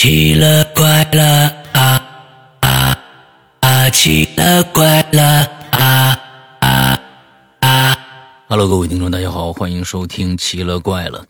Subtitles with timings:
[0.00, 2.02] 奇了怪了啊
[2.60, 2.98] 啊
[3.60, 3.90] 啊！
[3.90, 5.22] 奇了怪了
[5.72, 6.18] 啊
[6.60, 7.00] 啊
[7.60, 7.98] 啊
[8.48, 11.22] ！Hello，各位听众，大家好，欢迎收听《奇了怪了》。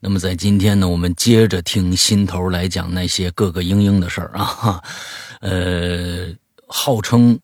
[0.00, 4.44] 那么在今天呢，我们接着听心头来讲那些各个嘤嘤的事儿啊。
[4.44, 4.84] 哈，
[5.40, 6.26] 呃，
[6.66, 7.38] 号称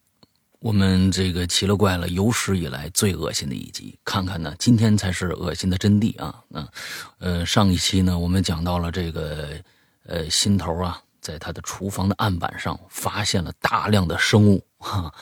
[0.58, 3.96] 我们这个《奇了怪了》有史以来最恶心的一集。
[4.04, 6.34] 看看呢，今天才是恶心的真谛啊。
[6.52, 6.68] 嗯
[7.20, 9.50] 呃，上一期呢，我们讲到了这个。
[10.04, 15.12] 呃，心头啊，在他的厨房的案板上发现了大量的生物，哈，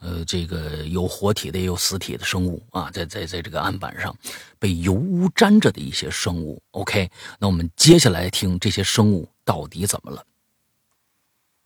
[0.00, 4.16] 呃，这个有活体的，也有死体的生物啊，在在在这个案板上
[4.58, 6.62] 被油污沾着的一些生物。
[6.70, 10.24] OK，那我们接下来听这些生物到底怎么了？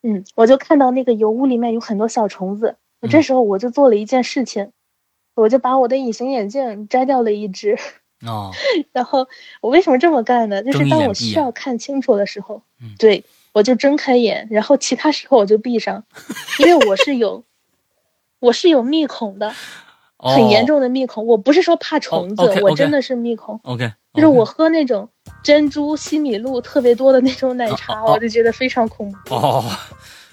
[0.03, 2.77] 嗯，我就看到那个油污里面有很多小虫子，
[3.09, 4.73] 这时候我就做了一件事情，
[5.35, 7.79] 我就把我的隐形眼镜摘掉了一只。
[8.27, 8.51] 哦，
[8.93, 9.27] 然后
[9.61, 10.63] 我为什么这么干呢？
[10.63, 12.63] 就是当我需要看清楚的时候，
[12.99, 16.05] 对我就睁开眼，然后其他时候我就闭上，
[16.59, 17.45] 因为我是有，
[18.41, 19.55] 我是有密孔的，
[20.19, 21.27] 很严重的密孔。
[21.27, 23.59] 我不是说怕虫子，我真的是密孔。
[23.65, 25.09] OK，就是我喝那种
[25.43, 29.35] 珍珠西米露特别多的那种奶茶，我就觉得非常恐怖。
[29.35, 29.65] 哦，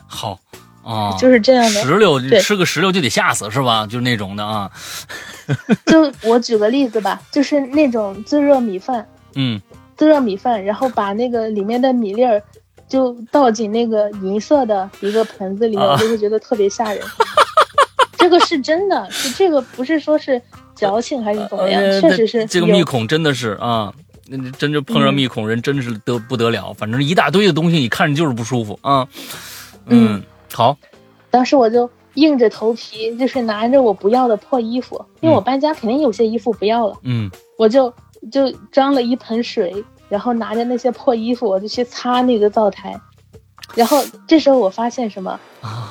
[0.07, 0.39] 好。
[0.83, 1.81] 啊，就是这样的。
[1.81, 3.87] 石榴吃个石榴就得吓死是吧？
[3.87, 4.69] 就是那种的啊。
[5.87, 9.61] 就我举个例子吧，就是那种自热米饭，嗯，
[9.95, 12.41] 自热米饭，然后把那个里面的米粒儿
[12.87, 17.01] 就倒进那个银色的一个盆子里面，就会觉得特别吓人。
[18.17, 20.41] 这个是真的，就这个不是说是
[20.75, 22.45] 矫情还是怎么样，确实是。
[22.45, 23.93] 这个密孔真的是啊，
[24.27, 29.07] 那真就碰上密孔人真是得不得了，反正一大堆的东西，你看着就是不舒服啊。
[29.87, 30.23] 嗯。
[30.53, 30.77] 好，
[31.31, 36.95] 当时我就硬着头皮，就是拿着我不要的破衣服，因为我搬家肯定有些衣服不要了。
[37.01, 37.91] 嗯，我就
[38.31, 42.95] 就装了一盆水，然后拿着那些破衣服，我就去擦那个灶台。
[43.73, 45.39] 然后这时候我发现什么？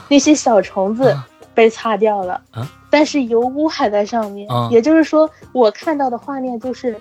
[0.09, 1.17] 那些小虫子
[1.55, 2.41] 被擦掉了，
[2.89, 4.49] 但是油污还在上面。
[4.71, 6.97] 也就是说，我看到的画面就是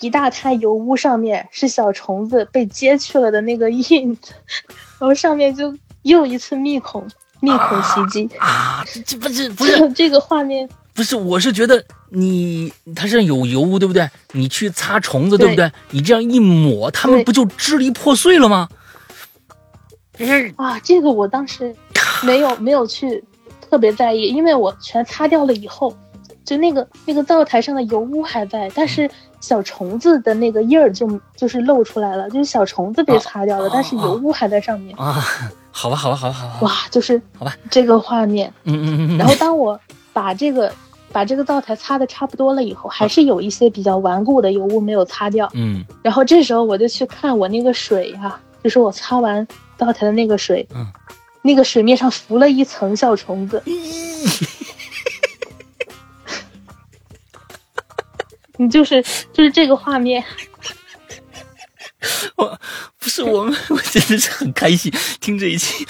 [0.00, 4.32] 一大滩油污，上面是小虫子被揭去了的那个印子，
[4.98, 5.74] 然后上面就。
[6.06, 7.06] 又一次密孔，
[7.40, 8.84] 密孔袭击啊！
[9.04, 14.08] 这不是不是 这个画面，不是，我是觉得你它上有油污，对不对？
[14.32, 15.70] 你去擦虫子，对不对？
[15.90, 18.68] 你这样一抹，它们不就支离破碎了吗？
[20.56, 21.74] 啊，这个我当时
[22.22, 23.22] 没有 没有去
[23.60, 25.94] 特别在意，因为我全擦掉了以后，
[26.44, 35.22] 就那个那个灶台上的油污还在，但是小虫子的那个印儿就就是露出来了，就是小虫子被擦掉了，但是油污还在上面啊。
[35.78, 36.58] 好吧，好吧，好吧，好吧。
[36.62, 39.18] 哇，就是好吧，这个画面，嗯嗯嗯。
[39.18, 39.78] 然后当我
[40.14, 40.72] 把这个
[41.12, 45.46] 把这个灶台擦的差不多了以后，还是有一些比较顽固的油污没有擦掉。
[45.52, 45.84] 嗯。
[46.02, 50.86] 然后这时候我就去看我那个水呀，就是我擦完灶台的那个水，嗯，
[51.42, 53.62] 那个水面上浮了一层小虫子。
[58.56, 59.02] 你就是
[59.34, 60.24] 就是这个画面。
[62.36, 62.58] 我
[63.06, 65.86] 不是我们， 我真的是很开心听这一期。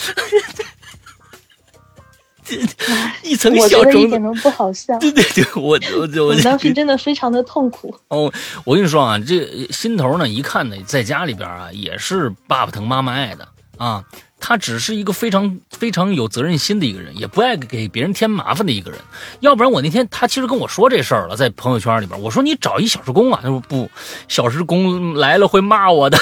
[2.44, 2.54] 这
[3.24, 4.96] 一层小虫子一点都不好笑。
[5.00, 7.98] 对对对，我我我当时真的非常的痛苦。
[8.08, 8.30] 哦，
[8.64, 13.48] 我跟你说啊，这心头呢，一看呢，在家里边啊，也是爸爸疼妈妈爱的
[13.78, 14.04] 啊。
[14.38, 19.00] 他只是一个非常非常有责任心的一个人，也不爱给别人添麻烦的一个人。
[19.40, 23.90] 要不然我那天他其实跟我说这事儿了，在朋友圈里边，我说你找一小时工啊，他说不，
[24.28, 26.18] 小时工来了会骂我的。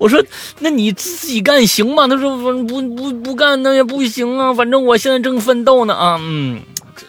[0.00, 0.20] 我说
[0.58, 2.08] 那你自己干行吗？
[2.08, 6.60] 他说不不不不干那也不行啊，反正我现在正奋斗呢啊，嗯。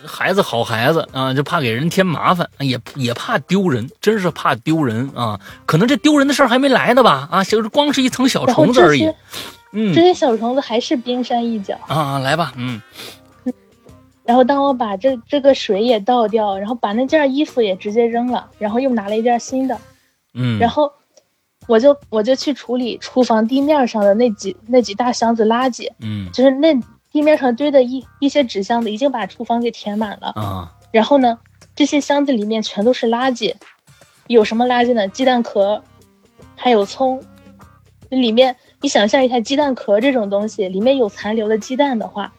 [0.05, 5.37] 孩子好孩子啊，就怕给人添麻烦，也也怕丢人，真是怕丢人啊！
[5.65, 7.27] 可能这丢人的事儿还没来呢吧？
[7.29, 9.11] 啊，就是光是一层小虫子而已。
[9.73, 12.19] 嗯，这些小虫子还是冰山一角啊！
[12.19, 12.81] 来吧，嗯。
[14.23, 19.77] 然后当我把这这个水也倒掉，然后把那件衣服也直接扔了，然后又拿了一件新的。
[20.33, 20.57] 嗯。
[20.57, 20.89] 然后
[21.71, 25.89] 我就我就去处理厨房地面上的那几那几大箱子垃圾。
[26.01, 26.29] 嗯。
[26.31, 26.77] 就是那。
[27.13, 31.37] 地面上堆的一一些纸箱子已经把厨房给填满了啊，然后呢，
[31.75, 33.53] 这些箱子里面全都是垃圾，
[34.27, 35.05] 有什么垃圾呢？
[35.09, 35.83] 鸡蛋壳，
[36.55, 37.21] 还有葱，
[38.07, 42.31] 里面你想象一下，鸡蛋壳这种东西里面有残留的鸡蛋的话，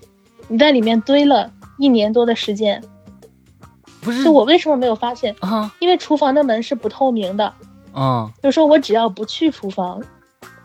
[0.49, 2.83] 你在里面堆了一年多的时间，
[4.01, 4.25] 不是？
[4.25, 5.71] 就我为什么没有发现啊？
[5.81, 7.53] 因为厨房的门是不透明的
[7.93, 10.03] 啊，就是说我只要不去厨房，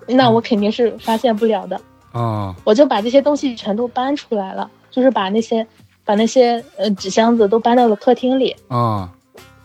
[0.07, 1.79] 那我肯定是发现不了的。
[2.13, 2.55] 啊！
[2.63, 5.65] 我就把这些东西全都搬出来了，就是把那些
[6.03, 8.55] 把那些呃纸箱子都搬到了客厅里。
[8.69, 9.11] 啊！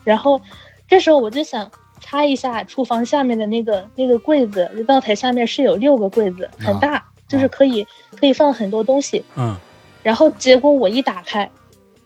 [0.05, 0.41] 然后
[0.89, 1.71] 这时候我就想，
[2.01, 7.87] 擦一下厨房下面的那个那个柜子，灶台下面是有六个柜子，很大，就是可以
[8.19, 9.25] 可以放很多东西。
[9.37, 9.57] 嗯，
[10.03, 11.49] 然后结果我一打开，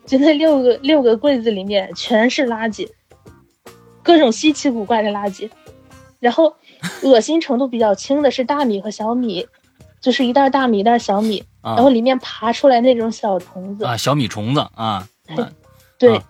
[0.04, 2.86] 就那六个六个柜子里面全是垃圾，
[4.06, 5.50] 各种稀奇古怪的垃圾。
[6.18, 6.54] 然后
[7.02, 9.46] 恶心程度比较轻的是大米和小米，
[10.00, 13.84] 就是一袋大米一袋小米，然后里面爬出来那种小虫子。
[13.84, 15.06] 啊，小米虫子啊，
[15.98, 16.20] 对。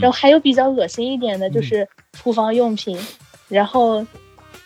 [0.00, 2.98] 然后还有比较恶心一点的，就是厨房用品，
[3.48, 4.04] 然后，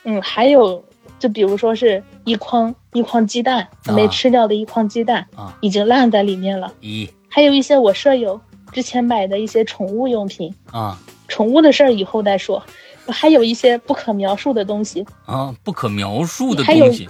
[0.05, 0.83] 嗯，还有
[1.19, 6.73] 就比如说是一筐一筐鸡蛋没吃掉的一筐鸡蛋啊，已经烂在里面了。
[6.81, 8.41] 咦，还有一些我舍友
[8.73, 10.99] 之前买的一些宠物用品啊，
[11.35, 12.63] 宠物的事儿以后再说。
[13.09, 17.09] 还有一些不可描述的东西啊，不可描述的东西，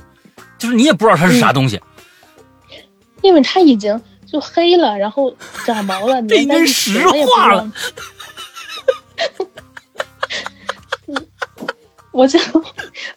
[0.56, 1.78] 就是你也不知道它是啥东西，
[3.20, 4.00] 因为它已经。
[4.26, 5.32] 就黑了，然后
[5.64, 7.70] 长毛了，这已经石化了。
[12.10, 12.36] 我就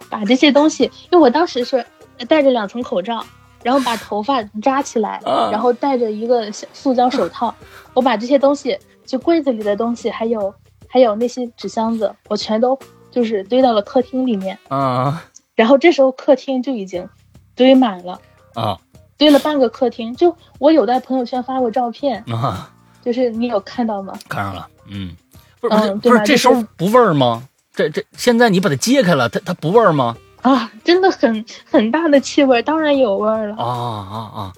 [0.10, 1.84] 把这些东西，因为我当时是
[2.28, 3.26] 戴着两层口罩，
[3.64, 5.20] 然后把头发扎起来，
[5.52, 7.56] 然后戴着一个塑胶手套。
[7.96, 10.54] 我把这些东西，就柜子里的东西，还有
[10.88, 12.78] 还有那些纸箱子，我全都
[13.12, 14.58] 就是堆到了客厅里面。
[14.70, 15.24] 啊。
[15.56, 17.08] 然后这时候客厅就已经
[17.56, 18.20] 堆满了。
[18.54, 18.78] 啊。
[19.18, 22.72] 堆了半个客厅，就我有在朋友圈发过照片啊，
[23.04, 24.14] 就是你有看到吗？
[24.30, 25.16] 看上了，嗯，
[25.60, 27.42] 不是不是，这时候不味儿吗？
[27.74, 30.16] 这这现在你把它揭开了，它它不味儿吗？
[30.44, 33.56] 啊，真的很很大的气味，当然有味儿了。
[33.56, 34.54] 啊啊啊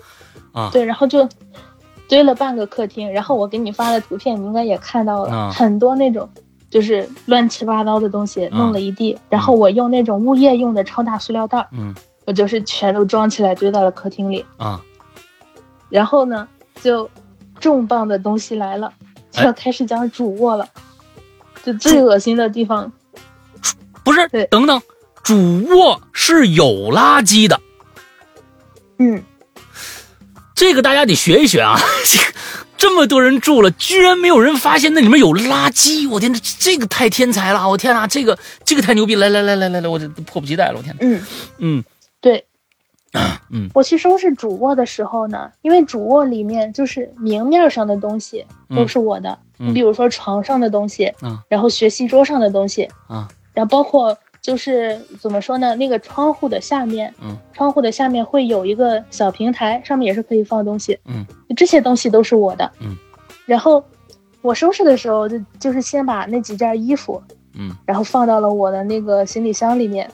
[0.52, 0.70] 啊！
[0.74, 1.26] 对，然后就
[2.10, 6.28] 堆了半个客厅，然后我给你发的图片，你应该也看到了，很多那种
[6.70, 11.96] 就是乱七八糟的东西弄了一地，然后我用那种物业用的超大塑料袋，嗯。
[12.26, 14.80] 我就是全都装起来堆到了客厅里啊，
[15.90, 16.48] 然后呢，
[16.80, 17.10] 就
[17.60, 18.94] 重磅的东西来了，
[19.32, 20.68] 就要开始讲主卧了，
[21.64, 22.92] 就最恶心的地方，
[24.04, 24.28] 不是？
[24.52, 24.80] 等等，
[25.24, 27.60] 主卧是有垃圾的，
[29.00, 29.24] 嗯，
[30.60, 31.80] 这个大家得学一学啊！
[32.76, 37.70] 这么多人住了，居然没有人发现那里面有垃圾，我天，这这个太天才了！
[37.70, 39.16] 我天哪，这个这个太牛逼！
[39.16, 40.74] 来来来来来来，我这迫不及待了！
[40.76, 41.22] 我天，嗯
[41.60, 41.84] 嗯。
[42.20, 42.44] 对，
[43.52, 48.46] 嗯，我去收拾主卧的时候呢，因为主卧里面就是明面上的东西
[48.76, 61.26] 都是我的，你比如说床上的东西，嗯，然后学习桌上的东西，嗯，然后包括就是怎么说呢，那个窗户的下面，嗯，窗户的下面会有一个小平台，上面也是可以放东西，嗯，
[61.56, 62.96] 这些东西都是我的，嗯，
[63.46, 63.84] 然后
[64.42, 67.22] 我收拾的时候就就是先把那几件衣服，
[67.54, 70.10] 嗯，然后放到了我的那个行李箱里面。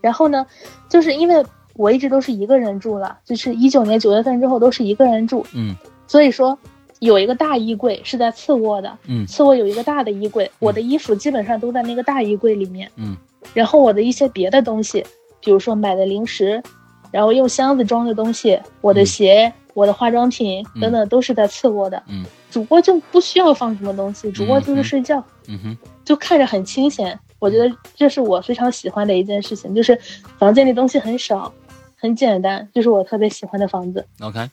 [0.00, 0.46] 然后呢，
[0.88, 1.42] 就是因为
[1.76, 5.74] 我一直都是一个人住了，就是一九年九月份之后都是一个人住，嗯，
[6.06, 6.56] 所以说
[7.00, 13.16] 有一个大衣柜是在次卧的，嗯，次卧有一个大的衣柜，我的衣服基本上都在那个大衣柜里面，嗯，
[13.52, 15.04] 然后我的一些别的东西，
[15.40, 16.62] 比如说买的零食，
[17.10, 27.18] 然后用箱子装的东西，我的鞋、我的化妆品等等都是在次卧的，嗯，主卧就不需要放什么东西，主卧就是睡觉，嗯哼，就看着很清闲。
[27.40, 29.98] 我觉得这是我非常喜欢的一件事情，就是
[30.38, 31.52] 房间里东西很少，
[31.96, 34.06] 很简单，就是我特别喜欢的房子。
[34.20, 34.48] OK，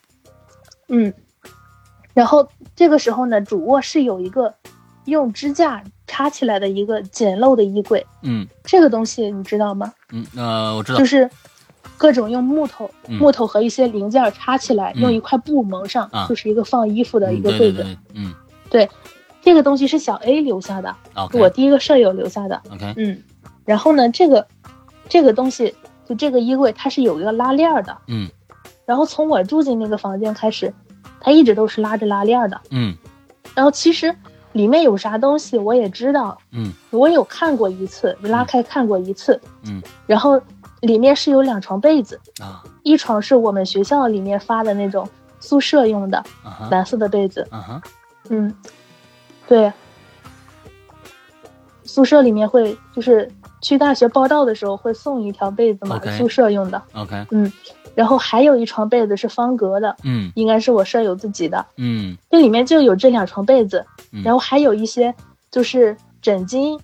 [0.89, 1.13] 嗯，
[2.13, 2.45] 然后
[2.75, 4.53] 这个时候呢，主卧是有一个
[5.11, 8.03] 用支架插起来的一个简陋的衣柜。
[8.23, 9.93] 嗯，这个东西你知道吗？
[10.11, 11.29] 嗯，呃，我知道，就是
[11.97, 17.85] 各种用木头、木头和一些零件插起来，用一块布蒙上，就是一个放衣服的一个柜子。
[18.15, 18.33] 嗯，
[18.71, 18.89] 对。
[19.43, 20.95] 这个东西是小 A 留下的，
[21.33, 22.61] 我第一个舍友留下的。
[22.71, 23.19] OK，嗯，
[23.65, 24.45] 然后呢，这个
[25.09, 25.73] 这个东西
[26.07, 27.97] 就这个衣柜，它是有一个拉链的。
[28.05, 28.29] 嗯，
[28.85, 30.71] 然后从我住进那个房间开始，
[31.19, 32.61] 它一直都是拉着拉链的。
[32.69, 32.95] 嗯，
[33.55, 34.15] 然后其实
[34.53, 36.37] 里面有啥东西我也知道。
[36.51, 39.39] 嗯，我有看过一次，拉开看过一次。
[39.67, 40.41] 嗯，然后
[40.81, 45.07] 里面是有两床被子啊，一床是我们学校里面发的那种
[45.39, 46.23] 宿舍用的
[46.69, 47.47] 蓝色的被子。
[48.29, 48.53] 嗯。
[49.47, 49.71] 对，
[51.83, 53.29] 宿舍里面会就是
[53.61, 56.81] 去大学报道的时候会送一条被子嘛，宿舍用的。
[56.93, 57.51] OK，嗯，
[57.93, 63.85] 然后还有一床被子是方格的，嗯，应该是我舍友自己的，嗯，这里面就有这两床被子，
[64.23, 65.13] 然后还有一些
[65.51, 66.79] 就是枕巾，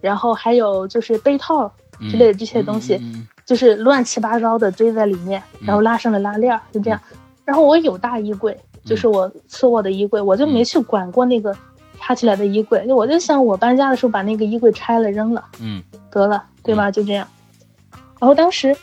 [0.00, 1.72] 然后还有就是被套
[2.10, 3.00] 之类的这些东西，
[3.46, 7.00] 就是乱七八糟的堆在里面，然后拉上了拉链，就这样。
[7.44, 11.56] 然后我有大衣柜，就是我次卧的衣柜，我就没去管过那个。
[12.06, 16.88] 插起来的衣柜，我就想，我搬家的时候把那个衣柜拆了扔了，嗯，得了，对吧？
[16.88, 17.26] 就这样。
[18.20, 18.76] 然后当时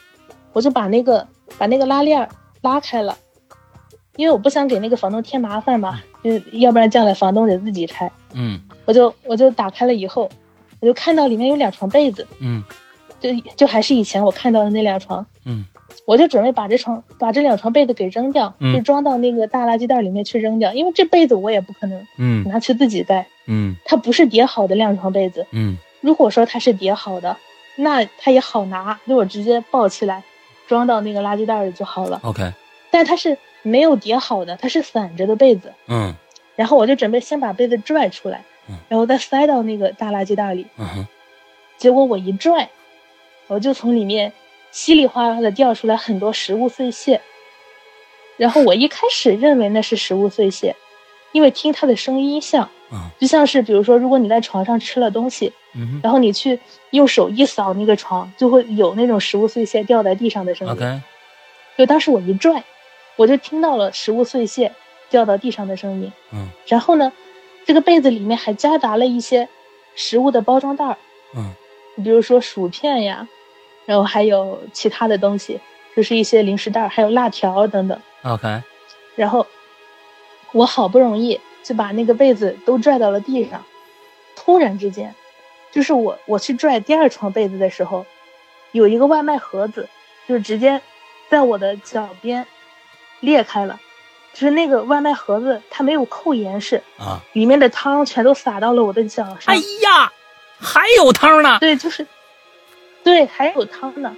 [0.51, 1.25] 我就把那个
[1.57, 2.27] 把那个拉链
[2.59, 3.17] 拉开了，
[4.17, 8.11] 因为我不想给那个房东添麻烦嘛，就要不然将来房东得自己拆。
[8.33, 10.29] 嗯，我就我就打开了以后，
[10.81, 12.61] 我就看到里面有两床被子，嗯
[13.21, 15.65] 就就还是以前我看到的那两床，嗯
[16.05, 18.75] 我就准备把这床把这两床被子给扔掉，嗯。
[18.75, 22.43] 就装到那个大垃圾袋里面去扔掉，因为这被子我也不可能嗯。
[22.47, 23.75] 拿去自己盖，嗯。
[23.85, 25.45] 它不是叠好的两床被子。
[25.51, 25.77] 嗯。
[26.01, 27.37] 如果说它是叠好的，
[27.77, 30.23] 那它也好拿，就我直接抱起来
[30.67, 32.19] 装到那个垃圾袋里就好了。
[32.23, 32.51] ，OK，
[32.91, 36.13] 但它是没有叠好的，它是散着的被子，嗯。
[36.55, 40.67] 然后我就准备先把被子拽出来嗯，然后再塞到那个大垃圾袋里。
[40.77, 41.07] 嗯哼。
[41.77, 42.69] 结果我一拽，
[43.47, 44.31] 我就从里面
[44.73, 47.21] 稀里哗啦的掉出来很多食物碎屑。
[48.35, 50.75] 然后我一开始认为那是食物碎屑，
[51.31, 61.03] 因为听它的声音像，嗯就像是比如说，如果你在床上吃了东西，嗯然后你去用手一扫那个床，就会有那种食物碎屑掉在地上的声音。
[61.77, 62.63] 就当时我一拽，
[63.15, 64.73] 我就听到了食物碎屑
[65.11, 66.11] 掉到地上的声音。
[66.33, 67.13] 嗯然后呢，
[67.65, 69.47] 这个被子里面还夹杂了一些
[69.93, 70.97] 食物的包装袋儿，
[71.35, 71.53] 嗯
[72.03, 73.27] 比如说薯片呀，
[73.85, 75.59] 然后还有其他的东西，
[75.95, 77.99] 就是一些零食袋儿，还有辣条等等。
[78.23, 78.61] ，OK，
[79.15, 79.45] 然后
[80.51, 83.63] 我好不容易就把那个被子都拽到了地上，
[84.35, 85.13] 突然之间，
[85.71, 88.05] 就是我我去拽第二床被子的时候，
[88.71, 89.89] 有一个外卖盒子，
[90.27, 90.81] 就是直接
[91.29, 92.45] 在我的脚边
[93.19, 93.79] 裂开了，
[94.33, 99.37] 就是那个外卖盒子它没有扣严实，啊，里面的汤全都洒到了我的脚上。
[99.45, 100.11] 哎呀，
[100.59, 102.05] 还有汤呢，对，就是，
[103.03, 104.15] 对，还有汤呢，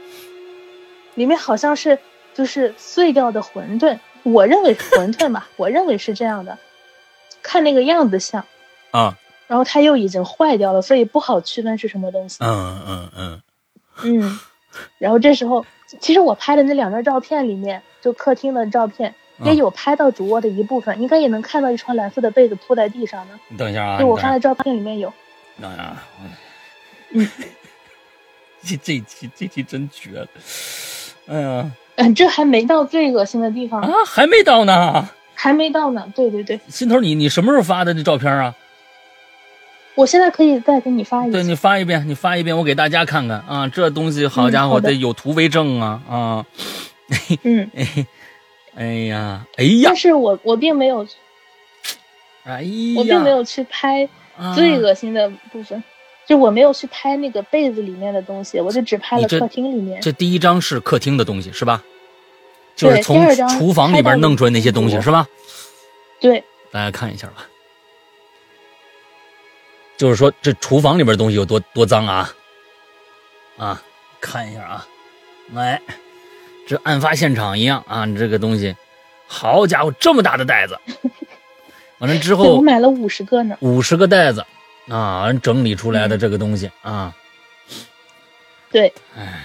[1.16, 1.98] 里面好像是
[2.34, 6.58] 就是碎掉的馄饨，我认为是馄饨吧，我认为是这样的，
[7.42, 8.46] 看那个样子像，
[8.92, 12.38] 啊，然后它又已经坏掉了，所以不好区分是什么东西。
[12.42, 13.42] 嗯嗯嗯
[14.04, 14.40] 嗯，
[14.98, 15.66] 然后这时候，
[16.00, 19.16] 其实我拍的那两张照片里面，就客厅的照片。
[19.44, 23.38] 也嗯有拍到主卧的一部分，应该也能看到一床蓝色的被子铺在地上呢。
[23.50, 25.12] 你等一下啊，就我发的照片里面有。
[25.62, 26.08] 等一下啊，
[27.12, 27.30] 嗯
[28.66, 30.28] 这这期这期真绝了，
[31.28, 35.08] 哎呀嗯，这还没到最恶心的地方，啊，还没到呢。
[35.34, 36.06] 还没到呢。
[36.16, 38.56] 对对对，心头你你什么时候发的这照片啊？
[39.94, 41.32] 我现在可以再给你发一遍。
[41.32, 46.46] 对你发一遍，你发一遍，我给大家看看啊，这东西好家伙，嗯得有图为证啊啊！
[47.44, 47.70] 嗯，
[48.76, 51.08] 哎呀，哎呀但，是我我并没有，
[52.44, 55.82] 哎呀，我并没有去拍啊最恶心的部分，
[56.26, 60.02] 就我没有去拍那个被子里面的东西，我就只拍了客厅里面。
[60.02, 61.84] 这第一张是客厅的东西是吧？
[62.76, 65.28] 就是对从第二张厨房里边弄出来那些东西是吧？
[66.20, 67.48] 对，大家看一下吧。
[69.98, 72.34] 就是说，这厨房里边东西有多多脏啊！
[73.58, 73.82] 啊，
[74.20, 74.88] 看一下啊，
[75.54, 75.82] 来，
[76.68, 78.76] 这案发现场一样啊，你这个东西，
[79.26, 80.78] 好家伙，这么大的袋子，
[82.00, 83.56] 完了之后我后买了五十个呢。
[83.62, 84.46] 五十个袋子
[84.88, 87.16] 啊，整理出来的这个东西啊，
[88.72, 89.44] 对，哎，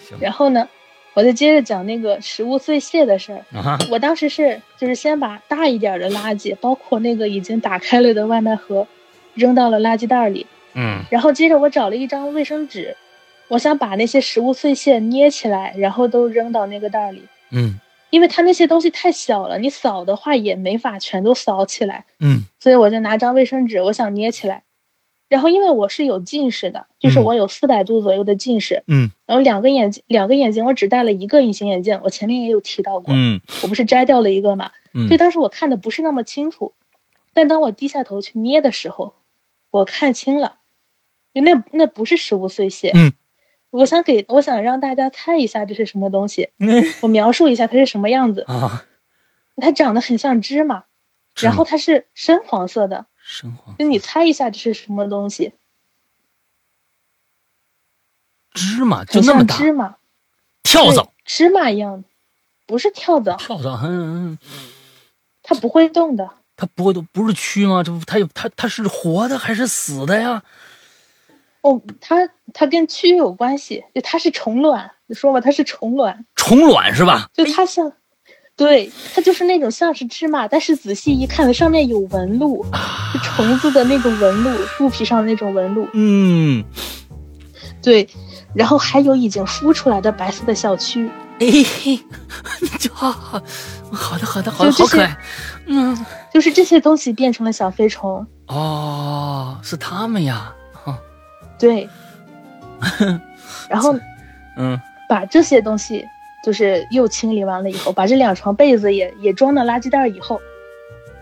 [0.00, 0.18] 行。
[0.20, 0.68] 然后呢，
[1.14, 3.44] 我再接着讲那个食物碎屑的事儿。
[3.56, 8.86] 啊，我当时是就是先把大一点的垃圾，包括那个已经打开了的外卖盒，
[9.34, 11.02] 扔到了垃圾袋里，嗯。
[11.10, 12.96] 然后接着我找了一张卫生纸，
[13.48, 17.22] 我想把那些食物碎屑捏起来，然后都扔到那个袋里。
[17.50, 17.78] 嗯。
[18.10, 22.44] 因为它那些东西太小了，你扫的话也没法全都扫起来，嗯。
[22.58, 24.64] 所以我就拿张卫生纸，我想捏起来。
[25.30, 27.24] 然后因为我是有近视的，就是嗯。
[27.24, 29.10] 我有四百度左右的近视，嗯。
[29.26, 35.06] 然后两个眼睛两个眼睛我只戴了一个隐形眼镜，我前面也有提到过，嗯我不是摘掉了一个嘛，嗯。
[35.06, 36.74] 所以当时我看的不是那么清楚，
[37.32, 39.14] 但当我低下头去捏的时候，
[39.70, 40.56] 我看清了，
[41.32, 43.12] 那那不是食物碎屑，嗯，
[43.70, 48.84] 我想给我想让大家猜一下这是什么东西，嗯我描述一下它是什么样子，啊，
[49.56, 50.86] 它长得很像芝麻
[51.36, 55.52] 然后它是深黄色的，深黄就你猜一下这是什么东西，
[58.52, 59.96] 芝麻就那么大，芝麻，
[60.64, 62.08] 跳蚤，芝麻一样的，
[62.66, 64.38] 不是跳蚤，跳蚤，嗯嗯，
[65.44, 67.84] 它不会动的，它不会动不是蛆吗？
[67.84, 70.42] 这不它有它它是活的还是死的呀？
[71.60, 76.26] 哦，它它跟蛆有关系，就它是虫卵，你说吧，它是虫卵。
[76.34, 77.30] 虫卵是吧？
[77.32, 77.92] 就它像，
[78.60, 82.62] 对，它就是那种像是芝麻，但是仔细一看，上面有纹路，
[83.14, 85.88] 就虫子的那种纹路，肚皮上的那种纹路。
[85.94, 86.62] 嗯，
[87.82, 88.06] 对，
[88.54, 91.08] 然后还有已经孵出来的白色的小蛆。
[91.38, 91.98] 哎，嘿
[92.78, 93.42] 就好好
[93.90, 95.16] 好的好的好的就这些好可爱，
[95.64, 98.26] 嗯，就是这些东西变成了小飞虫。
[98.48, 100.52] 哦，是他们呀，
[100.84, 100.94] 哦
[101.58, 101.88] 对，
[103.70, 103.96] 然后
[104.58, 106.04] 嗯把这些东西
[106.42, 110.40] 就是又清理完了以后，把这两床被子也也装到垃圾袋以后，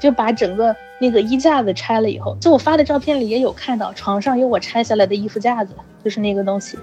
[0.00, 6.78] 就把整个那个衣架子拆了以后，就我发的照片里也有看到，床上有我拆下来的衣服架子，就是那个东西。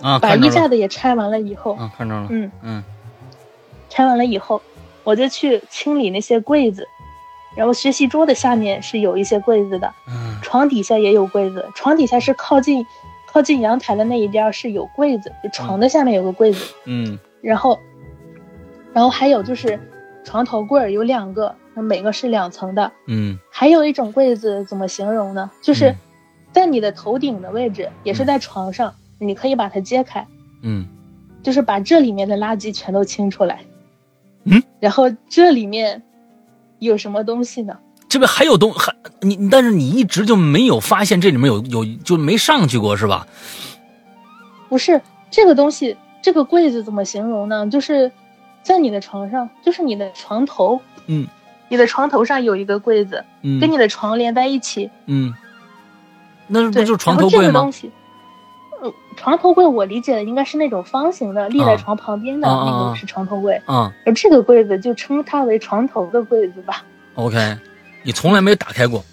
[0.00, 2.84] 啊，把衣架子也拆完了以后，啊，看着了，嗯嗯
[3.88, 4.62] 拆完了以后，
[5.02, 6.86] 我就去清理那些柜子，
[7.56, 12.86] 然后学习桌的下面是有一些柜子的，嗯床底下也有柜子，床底下是靠近
[13.26, 17.78] 靠近阳台的那一边是有柜子，就床的下面有个柜子，嗯然后，
[18.92, 19.78] 然后还有就是
[20.24, 25.50] 床头柜儿有两个，每个是两层的，嗯还有一种柜子怎么形容呢？
[25.62, 25.96] 就是嗯
[26.52, 30.26] 在你的头顶的位置，也是在床上，你可以把它揭开，
[30.62, 30.86] 嗯
[31.42, 33.60] 就是把这里面的垃圾全都清出来。
[34.44, 36.02] 嗯，然后这里面
[36.78, 37.76] 有什么东西呢？
[38.08, 43.26] 这边还有东还你，你但是你一直就没有发现这里面有有就没上去过是吧？
[44.70, 47.66] 不是这个东西，这个柜子怎么形容呢？
[47.68, 48.10] 就是
[48.62, 51.26] 在你的床上，就是你的床头，嗯。
[51.70, 53.60] 你的床头上有一个柜子，嗯。
[53.60, 54.90] 跟你的床连在一起。
[55.04, 55.34] 嗯，
[56.46, 57.68] 那不对，就是床头柜吗？
[58.80, 61.76] 呃，床头柜我理解的应该是那种方形的，立在啊。
[61.76, 63.92] 床旁边的那个是床头柜，啊。
[64.06, 66.82] 而这个柜子就称它为床头的柜子吧。
[67.16, 67.58] ，OK，
[68.02, 69.04] 你从来没有打开过，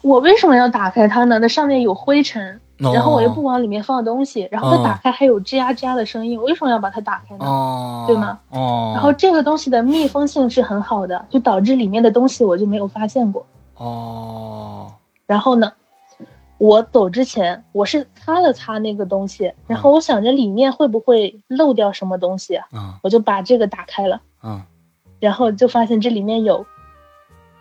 [0.00, 1.38] 我为什么要打开它呢？
[1.38, 7.44] 那上面有灰尘，哦然后我又不往里面放东西，然后它哦打开还有吱呀吱呀的声音，我为什么要把它打开呢？
[7.44, 8.40] 哦，对吗？
[8.50, 13.46] 哦，然后这个东西的密封性是很好的，就导致里面的东西我就没有发现过。
[13.76, 14.92] 哦，
[15.26, 15.72] 然后呢，
[16.58, 24.62] 我走之前我是擦了擦那个东西，然后我想着里面会不会漏掉什么东西啊，嗯我就把这个打开了，嗯
[25.20, 26.66] 然后就发现这里面有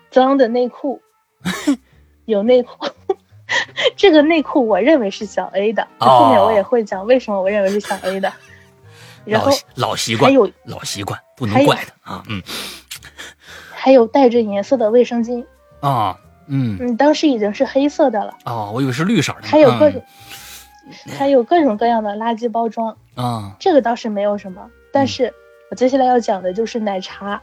[0.10, 1.00] 脏的内裤，
[2.25, 2.88] 有内裤。
[3.98, 6.08] 这个内裤我认为是小 A 的，哦。
[6.08, 8.31] 后面我也会讲为什么我认为是小 A 的。
[9.24, 12.41] 然后老习老习惯，还有老习惯，不能怪他啊，嗯。
[13.74, 15.46] 还有带着颜色的卫生巾，
[15.79, 16.17] 啊
[16.48, 16.77] 嗯。
[16.79, 20.01] 嗯，当时已经是黑色的了，哦，我以为是绿色的，还有各种，
[20.88, 23.55] 嗯还有各种各样的垃圾包装，啊。
[23.60, 24.67] 这个倒是没有什么。
[24.91, 25.31] 但是
[25.70, 27.39] 我接下来要讲的就是奶茶，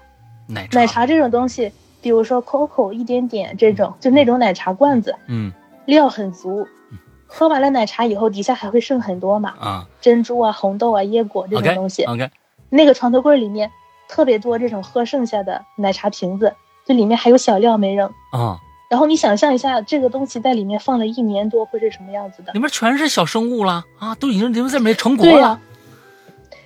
[0.49, 0.81] 奶茶。
[0.81, 5.53] 奶茶这种东西，比如说 COCO 一点点这种，就那种奶茶罐子，嗯
[5.89, 6.69] 料很足，
[7.27, 12.05] 喝完了奶茶以后底下还会剩很多嘛，啊珍珠啊、红豆啊、椰果这种东西。
[12.05, 12.31] OK
[12.69, 13.71] 那个床头柜里面
[14.07, 18.07] 特别多这种喝剩下的奶茶瓶子，就里面还有小料没扔。
[18.33, 18.59] 啊，
[18.91, 22.61] 然后你想象一下，这个东西在里面放了一年多会是什么样子的里？
[22.61, 25.61] 面全是小生物了啊，都已经里面在里面成果了对呀、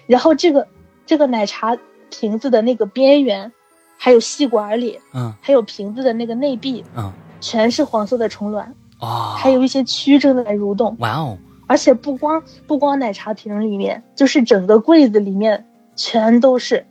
[0.09, 0.67] 然后这个
[1.07, 1.79] 这个奶茶
[2.11, 3.53] 瓶子的那个边缘，
[3.97, 10.97] 还有吸管里，嗯还有瓶子的那个内壁，嗯全是黄色的虫卵，啊，还有一些蛆正在蠕动。
[11.01, 11.37] 哇哦
[11.69, 16.87] 而且不光不光奶茶瓶里面，就是整个柜子里面全都是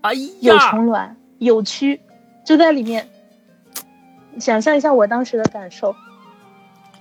[0.00, 2.00] 哎有虫卵、有蛆，
[2.44, 3.08] 就在里面。
[4.40, 5.94] 想象一下我当时的感受，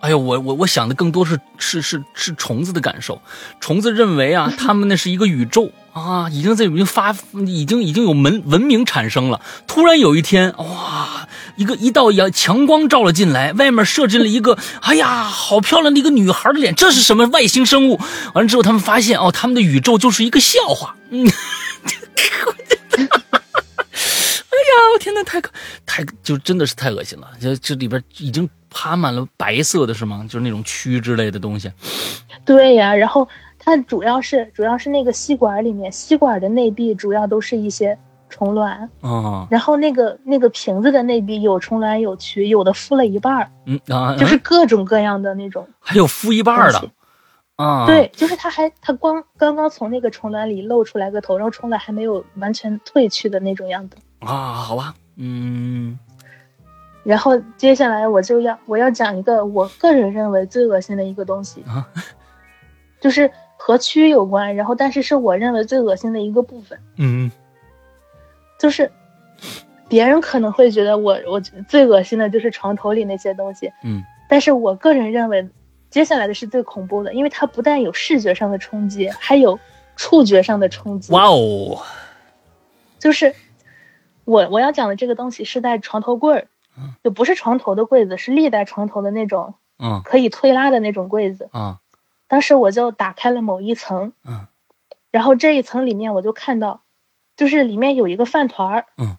[0.03, 3.21] 哎呦，我我我想的更多是是是是虫子的感受。
[3.61, 7.15] 虫子认为啊，他们那是一个宇宙啊，已经在已经发，
[7.47, 9.39] 已经已经有文文明产生了。
[9.65, 17.97] 突然有一天，哇，一个一道阳强光照了进来，外面射进了一个，哎呀，好漂亮的一个女孩的脸，这是什么外星生物？
[18.33, 20.97] 完了之后，他们发现哦，他们的宇宙就是一个笑话。
[21.11, 21.25] 嗯。
[24.73, 25.51] 哎呀，我天呐，太可
[25.85, 27.29] 太就真的是太恶心了！
[27.39, 30.25] 这这里边已经爬满了白色的是吗？
[30.27, 31.71] 就是那种蛆之类的东西。
[32.43, 33.27] 对呀，然后
[33.59, 37.95] 它主要是主要是那个吸管里面，吸管的内壁主要都是一些
[38.29, 45.67] 虫卵，啊，然后那个那个瓶子的内壁有虫卵有蛆，有的敷了一半儿，嗯啊，就是各种各样的那种。
[45.79, 46.89] 还有敷一半儿的
[47.57, 53.95] 啊，对，就是它还它光刚刚从那个虫卵里露出来个头，然后虫卵还没有完全褪去的那种样子。
[54.25, 55.97] 啊，好吧，嗯。
[57.03, 61.87] 然后接下来我就要我要讲一个我个人认为最恶心的一个东西，啊。
[63.01, 67.29] 就是和蛆有关，然后但是是我认为最恶心的一个部分，嗯。
[68.57, 68.89] 就是
[69.89, 74.01] 别人可能会觉得我我最恶心的就是床头里那些东西，嗯。
[74.29, 75.47] 但是我个人认为
[75.89, 79.59] 接下来的是最恐怖的，因为它不但有视觉上的冲击，还有
[79.97, 81.11] 触觉上的冲击。
[81.11, 81.81] 哇哦，
[82.97, 83.35] 就是
[84.25, 90.01] 我我要讲的这个东西是在床头柜儿嗯，就不是床头的柜子，是立在床头的那种嗯。
[90.03, 91.49] 可以推拉的那种柜子。
[91.51, 91.79] 啊
[92.27, 94.47] 当时我就打开了某一层，嗯。
[95.11, 96.81] 然后这一层里面我就看到，
[97.37, 99.17] 就是里面有一个饭团儿，嗯，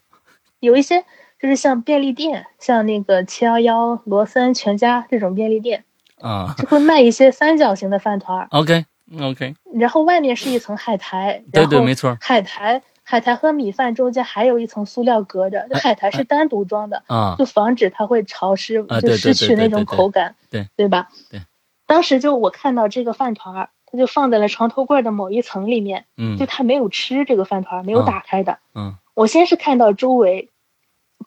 [0.59, 1.05] 有一些
[1.39, 5.85] 就是像便利店，像那个七幺幺、罗森、全家这种便利店，
[6.19, 6.53] 啊。
[6.57, 8.85] 就会卖一些三角形的饭团儿，，OK
[9.21, 21.09] OK，然后外面是一层海苔，对对没错海苔海苔和米饭中间还有一层塑料隔着，这海苔是单独装的，啊就防止它会潮湿，啊就失去那种口感，对对吧？
[21.29, 21.39] 对。
[21.85, 28.57] 当时就我看到这个饭团儿，它就放在了床头柜的某一层里面，嗯就它没有吃这个饭团儿，没有啊打开的。
[28.73, 30.49] 嗯我先是看到周围，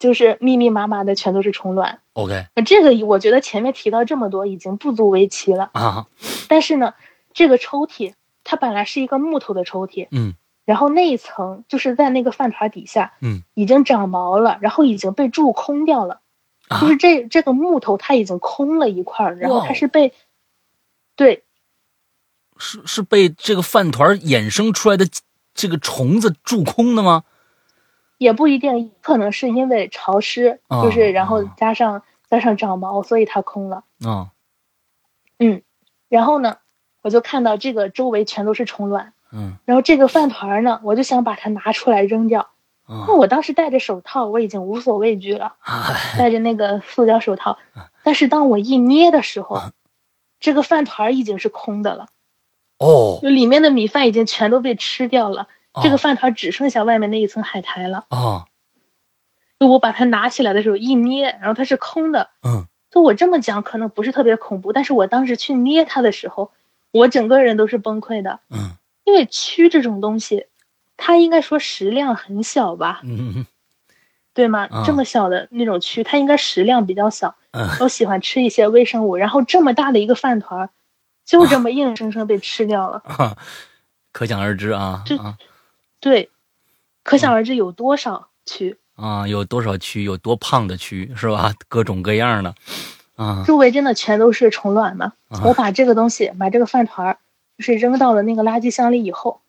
[0.00, 2.00] 就是密密麻麻的全都是虫卵。
[2.14, 6.06] ，OK 呃这个我觉得前面提到这么多已经不足为奇了，啊，
[6.48, 6.94] 但是呢，
[7.32, 10.34] 这个抽屉它本来是一个木头的抽屉，嗯
[10.68, 13.42] 然后那一层就是在那个饭团底下，嗯。
[13.54, 16.20] 已经长毛了，然后已经被蛀空掉了，
[16.68, 20.12] 啊就是这这个木头它已经空了一块，然后它是被，
[21.16, 21.42] 对。
[22.58, 25.06] 是是被这个饭团衍生出来的
[25.54, 27.24] 这个虫子蛀空的吗？
[28.18, 33.84] 也不一定，可能是因为潮湿，哦就是然后哦加上加上长毛，所以它空了。
[34.04, 34.32] 啊。
[35.38, 35.62] 嗯，
[36.10, 36.58] 然后呢，
[37.00, 39.56] 我就看到这个周围全都是虫卵，嗯。
[39.64, 42.40] 然后这个饭团呢，我就想把它拿出来扔掉。
[42.84, 43.04] 啊。
[43.06, 46.18] 那我当时戴着手套，我已经无所畏惧了， 哎。
[46.18, 47.58] 戴着那个塑胶手套。
[48.02, 49.60] 但是当我一捏的时候，
[50.40, 52.06] 这个饭团已经是空的了，
[52.78, 53.18] 哦。
[53.22, 55.48] 就里面的米饭已经全都被吃掉了，
[55.82, 58.06] 这个哦饭团只剩下外面那一层海苔了。
[58.10, 58.44] 哦
[59.60, 62.30] 就我把它拿起来的时候一捏，然后它是空的。
[62.42, 62.66] 嗯。
[62.90, 66.52] 就我这么讲可能不是特别恐怖，但是我当时去捏它的时候，
[66.92, 68.76] 我整个人都是崩溃的，嗯
[69.08, 70.44] 因为蛆这种东西，
[70.98, 73.46] 它应该说食量很小吧，嗯
[74.34, 74.68] 对吗？
[74.70, 77.34] 啊这么小的那种蛆，它应该食量比较小。
[77.52, 80.70] 嗯我喜欢吃一些微生物，然后这么大的一个饭团儿，
[81.24, 83.00] 就这么硬生生被吃掉了。
[83.04, 83.36] 啊，
[84.12, 85.38] 可想而知啊这啊
[85.98, 86.30] 对，
[87.02, 88.76] 可想而知有多少蛆。
[88.94, 91.54] 啊，有多少蛆，有多胖的蛆是吧？
[91.68, 92.54] 各种各样的
[93.16, 95.14] 啊周围真的全都是虫卵嘛。
[95.28, 97.18] 啊我把这个东西，把这个饭团儿，
[97.58, 99.42] 就是扔到了那个垃圾箱里以后，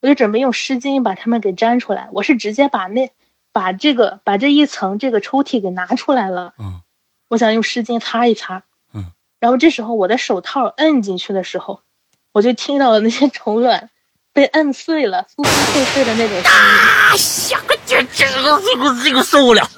[0.00, 2.08] 我就准备用湿巾把它们给粘出来。
[2.12, 3.10] 我是直接把那
[3.52, 6.54] 把这个把这一层这个抽屉给拿出来了。
[6.58, 6.82] 嗯
[7.28, 8.62] 我想用湿巾擦一擦。
[8.94, 9.12] 嗯。
[9.40, 11.80] 然后这时候我的手套摁进去的时候，
[12.32, 13.90] 我就听到了那些虫卵
[14.32, 16.44] 被摁碎了、酥酥脆脆的那种声音。
[16.44, 17.16] 哎
[17.52, 19.68] 呀，这这个这个这个受不了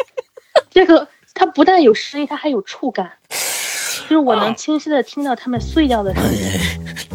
[0.70, 6.40] 这个它不但有声音，它还有触感，就是我能清晰的听到它们碎掉的声音。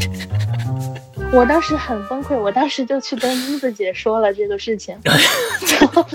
[1.34, 5.18] 我当时很崩溃，我当时就去跟英子姐说了这个事情，然
[5.88, 6.06] 后，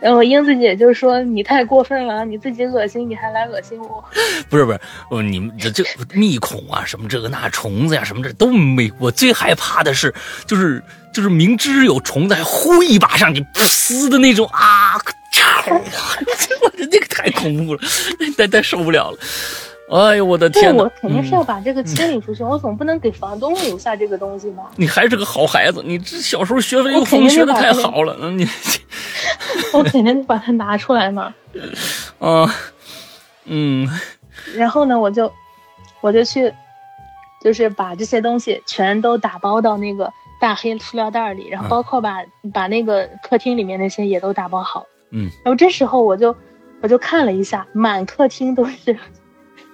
[0.00, 4.04] 然后英子姐就说你太过分了，你自己恶心，你还来恶心我。
[4.50, 5.82] 不是不是，哦，你们这这
[6.12, 8.92] 密孔啊，什么这个那虫子呀、什么这都没。
[8.98, 10.14] 我最害怕的是，
[10.46, 10.82] 就是
[11.12, 15.00] 就是明知有虫子，还呼一把上去噗的那种啊！
[15.70, 17.80] 我这这个太恐怖了，
[18.36, 19.18] 太太受不了了。
[19.90, 20.84] 哎呦我的，天哪！
[20.84, 24.70] 我肯定是要嗯把这个清理出去，我总不能给房东留下这个东西吧？
[24.76, 28.16] 你还是个好孩子，你这小时候学文我肯定风学的太好了。
[28.20, 28.46] 嗯，你
[29.74, 31.34] 我肯定得把它拿出来嘛。
[32.20, 32.54] 啊，
[33.46, 33.88] 嗯
[34.54, 35.32] 然后呢，我就
[36.00, 36.52] 我就去，
[37.42, 42.18] 就是把这些东西全都打包到那个大黑塑料袋里，然后嗯包括把、
[42.54, 44.86] 把那个客厅里面那些也都打包好。
[45.10, 46.34] 嗯，然后这时候我就
[46.80, 48.96] 我就看了一下，满客厅都是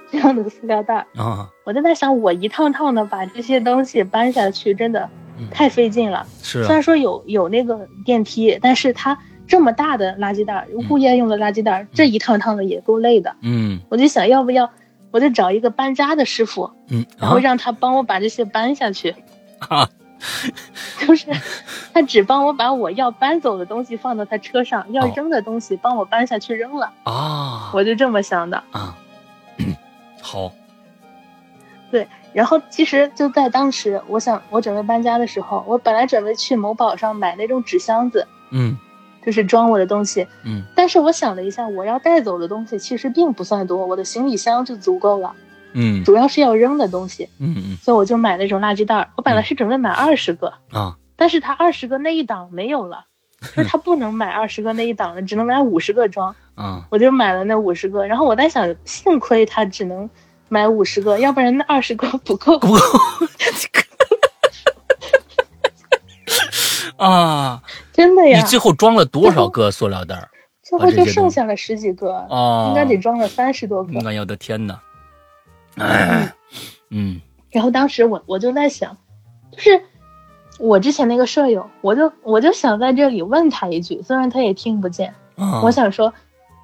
[0.13, 6.27] 这样的塑料袋儿，啊，我就在想，我一趟趟的把这些东西搬下去，真的嗯太费劲了。
[6.43, 13.35] 是啊虽然说有有那个电梯，但是它这么大的垃圾袋，物业用的垃圾袋儿，这一趟趟的也够累的。
[13.43, 14.71] 嗯我就想要不要，
[15.11, 19.15] 我就找一个搬家的师傅，嗯，然后让他帮我把这些搬下去。
[19.69, 19.89] 啊
[21.07, 21.27] 就是
[21.93, 26.91] 他只帮我把我要搬走的东西放到他车上，要哦扔的东西帮我搬下去扔了。
[27.05, 28.57] 啊我就这么想的。
[28.73, 28.97] 啊，
[30.27, 30.53] 好，
[31.93, 38.77] 对，然后其实就在当时，我想我准备搬家的时候，我本来准备去某宝上买那种纸箱子，嗯
[39.25, 40.27] 就是装我的东西。
[40.45, 45.33] 嗯但是我想了一下，我要带走的东西其实并不算多，我的行李箱就足够了，
[45.75, 49.11] 嗯主要是要扔的东西，嗯嗯所以我就买那种垃圾袋儿。
[49.17, 53.05] 我本来是准备买二十个，啊但是它二十个那一档没有了，
[53.55, 56.35] 就是它不能买二十个那一档的，只能买五十个装。
[56.57, 60.11] 啊我就买了那五十个，然后我在想，幸亏他只能
[60.49, 62.59] 买五十个， 要不然那二十个不够。
[62.59, 62.79] 不够
[66.97, 67.63] 啊！
[67.93, 70.29] 真的呀，你最后装了多少个塑料袋？
[70.63, 73.93] 最后就剩下了十几个，哦，应该得装了三十多个。
[74.09, 74.81] 哎呦我的天哪！
[75.77, 76.33] 哎，
[76.91, 78.97] 嗯然后当时我我就在想，
[79.53, 79.83] 就是
[80.59, 86.13] 我之前那个舍友，我就我就想在这里问他一句，虽然他也听不见，啊，我想说，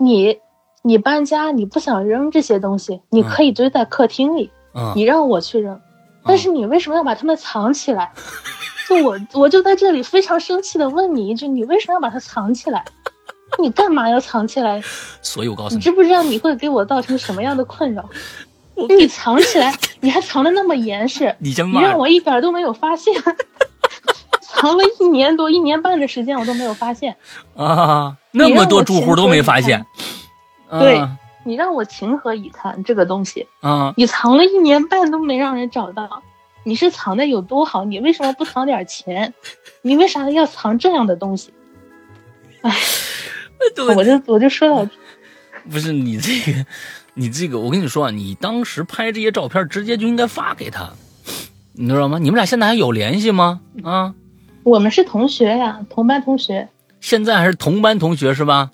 [0.05, 0.38] 你
[0.83, 5.81] 你搬家你不想扔这些东西，你可以堆在客厅里，嗯你让我去扔，
[6.25, 8.12] 但是你为什么要把它们藏起来？
[8.88, 12.85] 就我我就在这里非常生气的问你一句，你为什么要把它藏起来？
[13.59, 14.83] 你干嘛要藏起来？
[15.23, 18.09] 所以我告诉你，你知不知道你会给我造成什么样的困扰？
[18.75, 23.15] 你藏起来，你还藏的那么严实，你让我一点都没有发现。
[24.55, 27.17] 藏了一年多、一年半的时间，我都没有发现
[27.57, 28.17] 啊！
[28.31, 29.85] 那么多住户都没发现。
[30.71, 31.03] 对
[31.45, 32.83] 你让我情何以堪？
[32.85, 36.23] 这个东西啊，你藏了一年半都没让人找到，
[36.65, 37.85] 你是藏的有多好？
[37.85, 39.35] 你为什么不藏点钱？
[39.83, 41.53] 你为啥要藏这样的东西？
[42.62, 42.73] 哎，
[43.97, 44.91] 我就我就说到，
[45.69, 46.65] 不是你这个，
[47.15, 50.91] 你这个，我跟你说啊，你当时拍这些照片，直接就应该发给他，
[51.73, 52.19] 你知道吗？
[52.19, 53.61] 你们俩现在还有联系吗？
[53.83, 54.15] 啊？
[54.64, 56.68] 我们是同学呀，同班同学。
[57.01, 58.70] 现在还是同班同学是吧？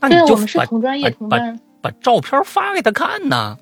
[0.00, 1.58] 那对，你就我们是同专业同班。
[1.80, 3.56] 把照片发给他看呐，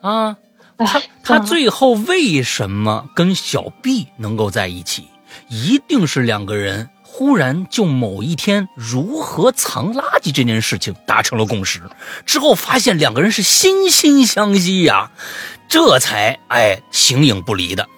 [0.00, 0.36] 啊，
[0.78, 5.08] 他他最后为什么跟小 B 能够在一起？
[5.48, 11.80] 一定是两个人忽然就某一天如何藏垃圾这件事情达成了共识，
[12.24, 15.10] 之后发现两个人是心心相惜呀，
[15.68, 17.88] 这才哎形影不离的。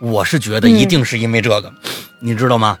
[0.00, 1.72] 我是觉得一定是因为这个。
[2.24, 2.78] 你知道吗？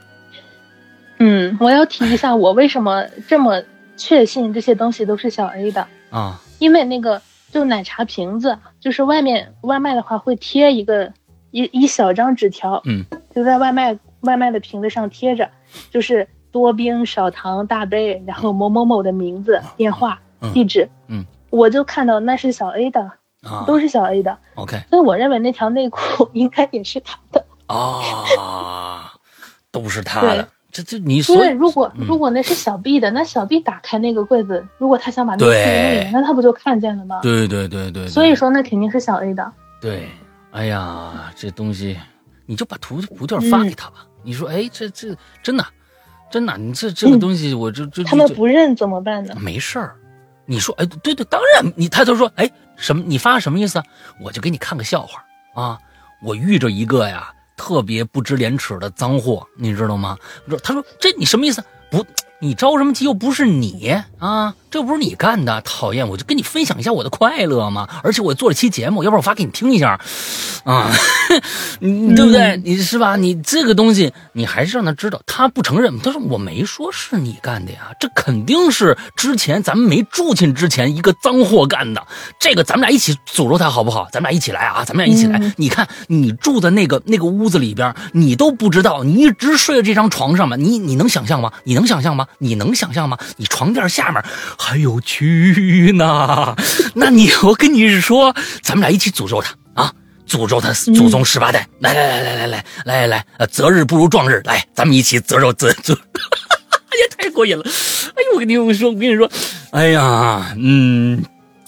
[1.18, 3.60] 嗯，我要提一下，我为什么这么
[3.96, 5.86] 确信这些东西都是小 A 的。
[6.10, 6.40] 啊？
[6.60, 11.12] 因为那个就奶茶瓶子，就是外面外卖的话会贴一个
[11.50, 15.50] 一一小张纸条，嗯，就在外卖外卖的瓶子上贴着，
[15.90, 20.20] 就是多冰少糖大杯，然后某某某的名字、电话、
[20.52, 23.00] 地址，嗯，我就看到那是小 A 的，
[23.42, 27.44] 啊，都是小 A 的，OK，所以我认为那条内裤 应该也是他的。
[27.66, 29.11] 啊。
[29.72, 37.18] 都是他的，这这你说，如果如果那是小 B 的，那小 B 打开那个柜子，如果他想把那个里，那他不就看见了吗？
[37.22, 38.06] 对对对对。
[38.06, 39.52] 所以说，那肯定是小 A 的。
[39.80, 40.08] 对，
[40.50, 41.98] 哎呀，这东西，
[42.46, 44.06] 你就把图图片发给他吧。
[44.22, 45.64] 你说，哎，这这真的，
[46.30, 49.34] 真的，你这这个东西，我就就他们不认怎么办呢？
[49.40, 49.96] 没事儿，
[50.46, 53.02] 你说，哎，对对，当然，你他就说，哎，什么？
[53.06, 53.82] 你发什么意思？
[54.20, 55.78] 我就给你看个笑话啊，
[56.22, 57.32] 我遇着一个呀。
[57.56, 60.16] 特别不知廉耻的脏货，你知道吗？
[60.62, 61.62] 他说：“这你什么意思？
[61.90, 62.04] 不，
[62.42, 63.04] 你着什么急？
[63.04, 66.08] 又不是你啊，这不是你干的，讨厌！
[66.08, 67.88] 我就跟你分享一下我的快乐嘛。
[68.02, 70.00] 而且我做了期节目，要不然我发给你听一下，
[70.64, 70.90] 啊，
[71.78, 72.60] 你对不对？
[72.64, 73.14] 你是吧？
[73.14, 75.20] 你这个东西，你还是让他知道。
[75.24, 82.04] 他不承认，他说我没说是你干的呀，这肯定是之前咱们没住进之前一个脏货干的。
[82.40, 84.08] 这个咱们俩一起诅咒他好不好？
[84.10, 84.84] 咱们俩一起来啊！
[84.84, 85.40] 咱们俩一起来。
[85.56, 90.56] 你看你住的那个那个屋子里边，你都不知道，你一直睡在这张床上吗？
[90.56, 91.52] 你你能想象吗？
[91.62, 92.26] 你能想象吗？
[92.38, 93.18] 你能想象吗？
[93.36, 94.22] 你床垫下面
[94.58, 96.54] 还有蛆呢，
[96.94, 99.92] 那你我跟你说，咱们俩一起诅咒他啊！
[100.26, 101.66] 诅咒他祖宗十八代！
[101.80, 107.64] 来来来来来来来来来，择日不如撞日，来，咱们一起诅咒诅诅，哎呀，太过瘾了！
[107.64, 109.30] 哎呦，我跟你说，我跟你说，
[109.72, 111.22] 哎呀，嗯，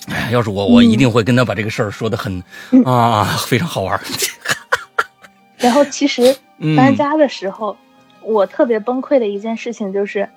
[0.09, 2.43] 哎，要是我，我一定会跟他把这个事儿说的很
[2.85, 4.01] 啊，非常好玩。
[5.59, 6.35] 然后，其实
[6.77, 7.77] 搬家的时候，
[8.23, 10.29] 我特别崩溃的一件事情就是。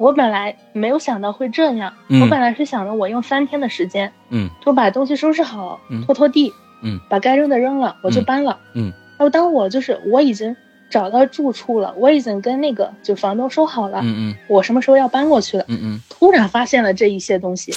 [0.00, 6.50] 我本来没有想到会这样，我本来是想着我用三天的时间，嗯，就把东西收拾好，拖拖地，
[6.82, 8.90] 嗯，把该扔的扔了，我就搬了，嗯。
[9.18, 10.56] 然后当我就是我已经
[10.88, 16.00] 找到住处了，我已经跟那个就房东说好了，嗯嗯，我什么时候要搬过去了，嗯嗯。
[16.08, 17.74] 突然发现了这一些东西，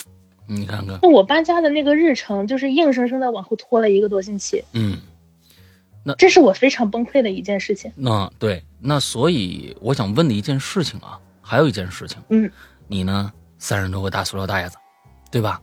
[0.48, 4.96] 你看看，那我搬家的那个日程就是硬生生的往后拖了一个多星期，嗯。
[6.06, 7.92] 那这是我非常崩溃的一件事情。
[7.98, 11.20] 那对，那所以我想问的一件事情啊。
[11.44, 12.50] 还有一件事情，嗯，
[12.88, 13.32] 你呢？
[13.60, 14.76] 三十多个大塑料袋子，
[15.32, 15.62] 对吧？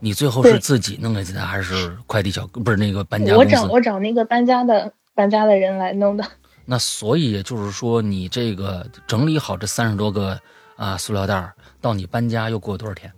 [0.00, 3.36] 你最后是自己弄的，还是快递小不是那个搬家？
[3.36, 6.24] 我找我找那个搬家的搬家的人来弄的。
[6.64, 10.40] 那所以也就是说，你这个整理好这三十多个
[10.76, 13.12] 啊塑料袋，到你搬家又过多少天？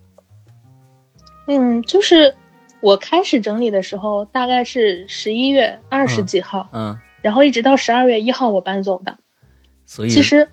[1.47, 2.35] 嗯，就是
[2.81, 9.16] 我开始整理的时候，大概是十一月二十几号，嗯，然后一直到十二月一号我搬走的。
[9.85, 10.49] 所以其实。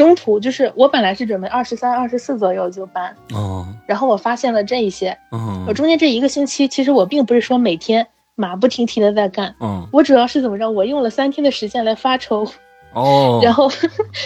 [0.00, 12.46] 中途就是我本来是准备二十三、二十四左右就搬哦，然后我发现了这一些，嗯，我中间这一个星期，其实我并不是说每天马不停蹄的在干，嗯，我主要是怎么着，我用了三天的时间来发愁，
[12.94, 13.70] 哦， 然后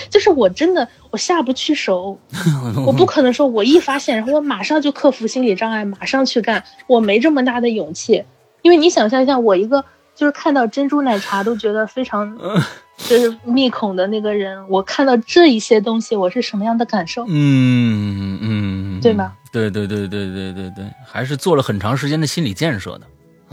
[0.08, 2.16] 就是我真的我下不去手，
[2.86, 8.22] 我不可能说我一发现，然后我马上就克服心理障碍，马上去干，我没这么大的勇气，
[8.62, 9.84] 因为你想象一下，我一个
[10.14, 12.38] 就是看到珍珠奶茶都觉得非常。
[12.96, 17.24] 就是密孔的那个人，我看到这一些东西，我是什么样的感受？
[17.28, 19.32] 嗯嗯，对吗？
[19.52, 23.06] 对对对对对对对，还是做了很长时间的心理建设的，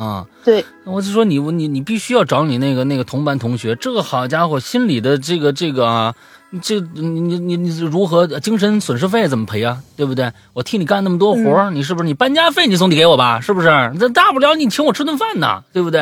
[0.03, 0.25] 啊。
[0.43, 6.15] 对，我就说你你你必须要找你那个那个同班同学，这个好家伙，心里的这个这个啊，
[6.59, 9.81] 这你你你你如何精神损失费怎么赔啊？
[9.95, 10.31] 对不对？
[10.53, 13.39] 我替你干那么多活儿，你是不是你搬家费你总得给我吧？
[13.39, 13.67] 是不是？
[13.99, 16.01] 这大不了你请我吃顿饭呐，对不对？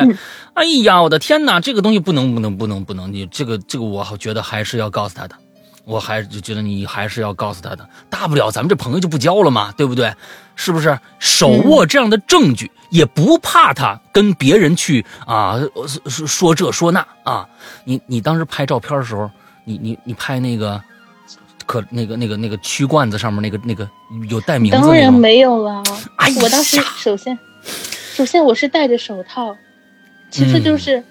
[0.54, 5.36] 哎呀，我的天哪，这个东西不能不能不能不能，你这个这个我觉得还是要告诉他的。
[5.86, 10.12] 我还是觉得你还是要告诉他的，大不了咱们这朋友就不交了嘛，对不对？
[10.54, 10.96] 是不是？
[11.18, 15.58] 手握这样的证据，也不怕他跟别人去啊
[16.06, 17.46] 说说这说那啊。
[17.84, 19.28] 你你当时拍照片的时候，
[19.64, 20.82] 你你你拍那个
[21.66, 23.88] 可那个那个那个曲罐子上面那个那个
[24.28, 25.82] 有带名字当然没有了。
[26.42, 27.38] 我当时首先
[28.14, 29.56] 首先我是戴着手套，
[30.30, 31.02] 其次就是。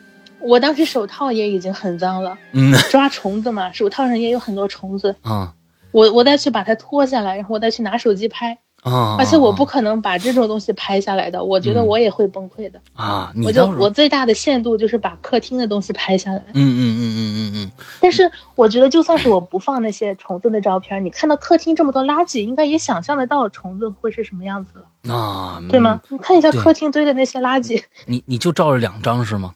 [0.42, 5.54] 我当时手套也已经很脏了，嗯，抓虫子嘛，手套上也有很多虫子啊。
[5.92, 9.16] 我我再去把它脱下来，然后我再去拿手机拍啊。
[9.20, 13.34] 而且我不可能把这种东西拍下来的，我觉得我也会崩溃的啊。
[13.44, 16.44] 我就我最大的限度就是把客厅的东西拍下来。
[16.54, 17.72] 嗯嗯嗯嗯嗯嗯。
[18.00, 25.62] 但是我觉得就算是我不放那些虫子的照片，你看到客厅这么多垃圾，应该也想象得到虫子会是什么样子了啊？
[25.70, 26.02] 对吗？
[26.10, 27.84] 你看一下客厅堆的那些垃圾。
[28.06, 29.54] 你你就照了两张是吗？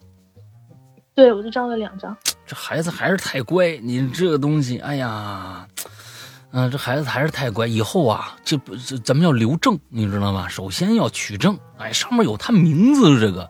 [1.15, 2.17] 对，我就照了两张。
[2.45, 5.67] 这孩子还是太乖，你这个东西，哎呀，
[6.55, 7.65] 嗯，这孩子还是太乖。
[7.65, 10.47] 以后啊，这不，咱们要留证，你知道吗？
[10.47, 13.49] 首先要取证，哎，上面有他名字，这个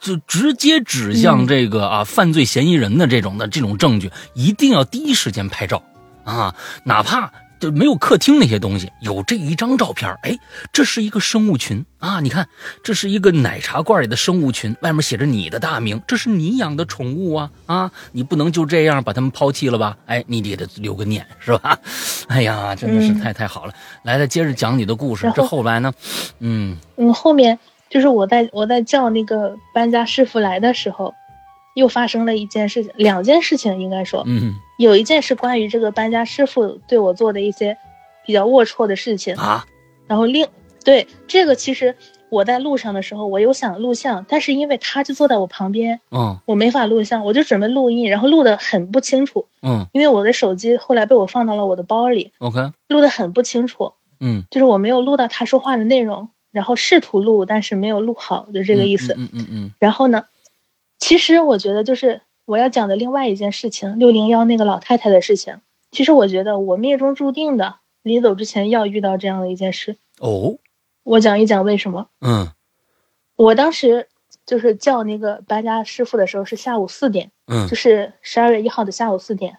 [0.00, 5.82] 就直接指向这个啊犯罪嫌疑人的这种的这种证据，一定要第一时间拍照
[6.24, 7.30] 啊，哪怕。
[7.60, 10.14] 就没有客厅那些东西，有这一张照片。
[10.22, 10.38] 哎，
[10.72, 12.20] 这是一个生物群啊！
[12.20, 12.48] 你看，
[12.82, 17.90] 这是一个奶茶罐里的生物群，外面写着你的大名，这是你养的宠物啊啊！
[18.12, 19.96] 你不能就这样把它们抛弃了吧？
[20.06, 21.78] 哎，你得得留个念是吧？
[22.28, 23.72] 哎呀，真的是太太好了！
[24.04, 25.30] 来，再接着讲你的故事。
[25.34, 25.92] 这后来呢？
[26.40, 27.58] 嗯嗯，后面
[27.90, 31.14] 就是我在我在叫那个搬家师傅来的时候。
[31.78, 37.76] 又发生了一件事情，两件事情应该说，嗯，有一件是关于这个搬家师傅对我做的一些
[38.26, 39.64] 比较龌龊的事情啊，
[40.06, 40.46] 然后另
[40.84, 41.94] 对这个其实
[42.30, 60.24] 我在路上的时候，我有想录像，但是因为他就坐在我旁边，嗯，我没法录像，我就准备录音，然后录的很不清楚，嗯，因为我的手机后来被我放到了我的包里，OK，录的很不清楚，嗯，就是我没有录到他说话的内容，然后试图录，但是没有录好，就这个意思，嗯嗯嗯，然后呢？
[60.98, 65.60] 其实我觉得，就是我要讲的另外一件事情，六零幺那个老太太的事情。
[65.90, 69.96] 其实我觉得我命中注定的，临走之前要遇到这样的一件事。
[70.18, 70.58] 哦，
[71.04, 72.08] 我讲一讲为什么。
[72.20, 72.48] 嗯，
[73.36, 74.08] 我当时
[74.44, 79.58] 就是叫那个搬家师傅的时候是下午四点，嗯，就是十二月一号的下午四点，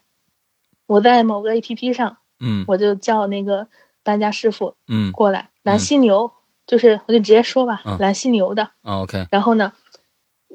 [0.85, 3.67] 我在某个 A P P 上，嗯，我就叫那个
[4.03, 6.31] 搬家师傅，嗯，过来，蓝犀牛，
[6.67, 9.25] 就是我就直接说吧，嗯、蓝犀牛的，OK。
[9.31, 9.73] 然后呢？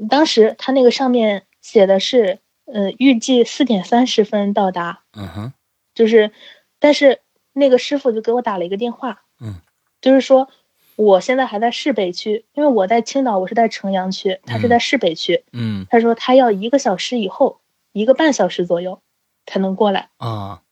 [0.09, 5.05] 当时他那个上面写的是，呃，预计四点三十分到达。
[5.17, 5.53] 嗯哼，
[5.95, 6.33] 就是，
[6.79, 7.21] 但是
[7.53, 9.23] 那个师傅就给我打了一个电话。
[9.41, 9.61] 嗯，
[10.01, 10.49] 就是说
[10.97, 15.45] 我现在还在市北区，因为我在青岛，我是在城阳区，他是在市北区。
[15.53, 17.61] 嗯，他说他要一个小时以后，
[17.93, 19.01] 一个半小时左右
[19.47, 20.11] 才能过来。
[20.17, 20.63] 啊，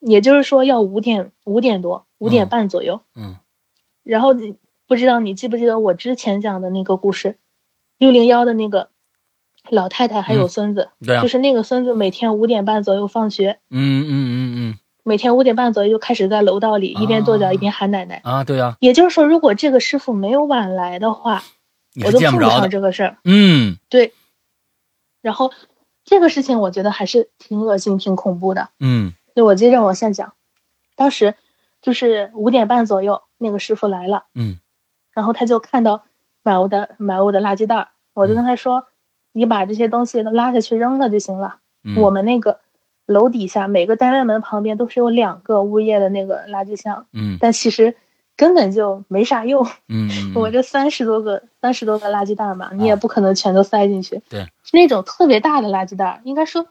[0.00, 3.02] 也就是说要五点五点多五点半左右。
[3.14, 3.36] 嗯，
[4.02, 4.34] 然后
[4.86, 7.36] 不知道你记不记得我之前讲的那个故事？
[8.02, 8.88] 六零幺的那个
[9.70, 11.28] 老太太还有孙子，对啊，就。
[11.28, 21.44] 是那个孙子每天五点半左右放学，嗯嗯嗯嗯，每天五点半左右就开始在楼道里一边跺脚一边喊奶奶啊，对啊，也就是说，如果这个师傅没有晚来的话，
[22.04, 24.12] 我都碰不上这个事儿，嗯，对。
[25.20, 25.52] 然后
[26.04, 30.32] 这个事情我觉得还是挺恶心、挺恐怖的，嗯，就我接着往下讲，
[30.96, 31.36] 当时
[31.80, 34.58] 就是五点半左右那个师傅来了，嗯，
[35.12, 36.02] 然后他就看到
[36.42, 37.88] 满屋的买我的垃圾袋。
[38.14, 38.86] 我就跟他说
[39.32, 41.56] ：“你把这些东西都拉下去扔了就行了。
[41.96, 42.60] 我们那个
[43.06, 47.96] 楼底下每个单元门旁边都是有两个物业的那个垃圾箱，嗯，但其实
[48.36, 49.66] 根本就没啥用。
[49.88, 54.22] 嗯，我这三十多个三十多个垃圾袋嘛，你也不可能全都塞进去。
[54.28, 56.66] 对，是那种特别大的垃圾袋，应该说，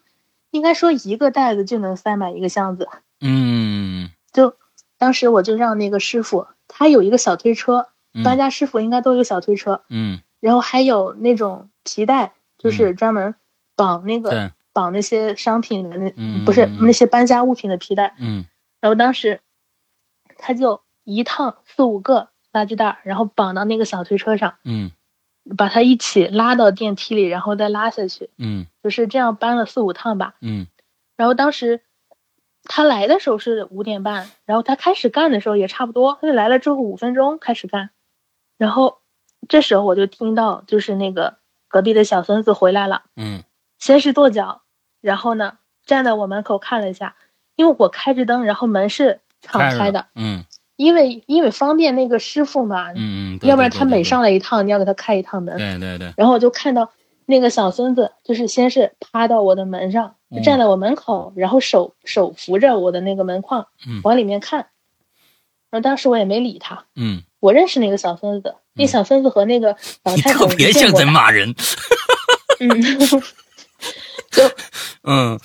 [0.52, 2.88] 应该说一个袋子就能塞满一个箱子。
[3.20, 4.56] 嗯，就
[4.98, 7.88] 当时我就让那个师傅，他有一个小推车，
[8.24, 9.84] 搬家师傅应该都有小推车。
[9.90, 10.22] 嗯。
[10.40, 13.36] 然后还有那种皮带，就是专门
[13.76, 18.16] 绑那个绑那些商品的那，不是那些搬家物品的皮带。
[18.20, 18.46] 嗯。
[18.80, 19.40] 然后当时
[20.38, 24.56] 他就一趟四五个垃圾袋，然后绑到那个小推车上。
[24.64, 24.92] 嗯。
[25.58, 28.30] 把它一起拉到电梯里，然后再拉下去。
[28.38, 28.66] 嗯。
[28.84, 30.36] 就是这样搬了四五趟吧。
[30.42, 30.68] 嗯。
[31.18, 31.82] 然后当时
[32.64, 37.90] 他来的时候是五点半，然后他开始干的时候也差不多，他就来了之后五分钟开始干，
[38.62, 39.00] 然后。
[39.50, 41.38] 这时候我就听到，就是那个
[41.68, 43.44] 隔壁的小孙子回来了，嗯
[43.80, 44.62] 先是跺脚，
[45.02, 47.16] 然后呢站在我门口看了一下，
[47.56, 50.46] 因为我开着灯，然后门是敞开的，嗯
[50.76, 55.58] 因为因为方便那个师傅嘛，嗯嗯，要不然他每上来一趟，你要给他开一趟门。
[55.58, 56.92] 对对对，然后我就看到
[57.26, 64.68] 那个小孙子，就是先是趴到我的门上，站在我门口，然后手手扶着我的那个门框，嗯往里面看。
[65.72, 71.54] 然后当时我也没理他，嗯，我认识那个小孙子，那小孙子和那个老太太我可别像在骂人，
[72.60, 72.82] 嗯，
[74.32, 74.44] 就
[75.04, 75.38] 嗯。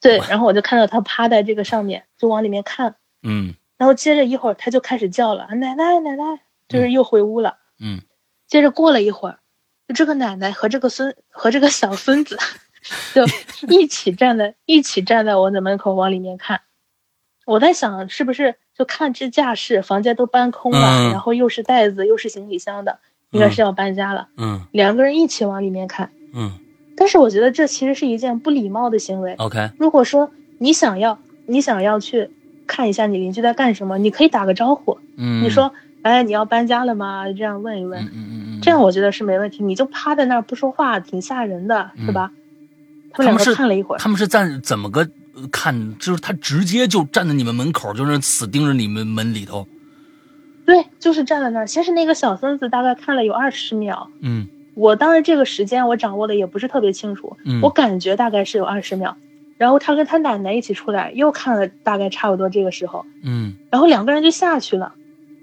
[0.00, 3.54] 对，然后我就看到他趴在这个上面，就往里面看，嗯。
[3.76, 7.56] 然后接着一会儿他就开始叫了，奶奶奶奶，就是又回屋了。
[7.80, 8.02] 嗯。
[8.46, 9.40] 接着过了一会儿，
[9.88, 12.38] 就这个奶奶和这个孙和这个小孙子
[13.12, 13.26] 就
[13.68, 16.62] 一起站在一起站在我的门口往里面看。
[17.44, 22.98] 我在想，是不是就看这架势，房间都搬空了，嗯然后又是袋子又是行李箱的，
[23.30, 24.28] 应该是要搬家了。
[24.36, 26.52] 嗯两个人一起往里面看，嗯
[26.96, 29.34] 但是我觉得这其实是一件不礼貌的行为。
[29.34, 32.30] ，OK，如果说你想要你想要去
[32.66, 35.72] 看一下你邻居在干什么，你可以打个招呼，嗯，你说，
[36.02, 37.30] 哎，你要搬家了吗？
[37.32, 38.00] 这样问一问。
[38.02, 42.30] 嗯嗯嗯嗯，这样我觉得是没问题，你就趴在那儿不说话，挺吓人的，是吧？
[43.12, 45.08] 他们看了一会儿，他们是站怎么个呃
[45.50, 45.98] 看？
[45.98, 49.66] 就是他直接就站在你们门口，就是死盯着你们门里头。
[50.64, 51.66] 对，就是站在那儿。
[51.66, 59.16] 先是那个小孙子大概看了有二十秒，嗯我当时这个时间我掌握的也不是特别清楚，嗯，我感觉大概是有二十秒。
[59.56, 64.92] 然后他跟他奶奶一起出来，又看了大概差不多这个时候，嗯然后两个人就下去了，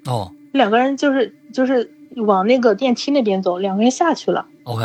[0.06, 4.46] 哦两个人就是就是往那个电梯那边走，两个人下去了。
[4.66, 4.84] ，OK，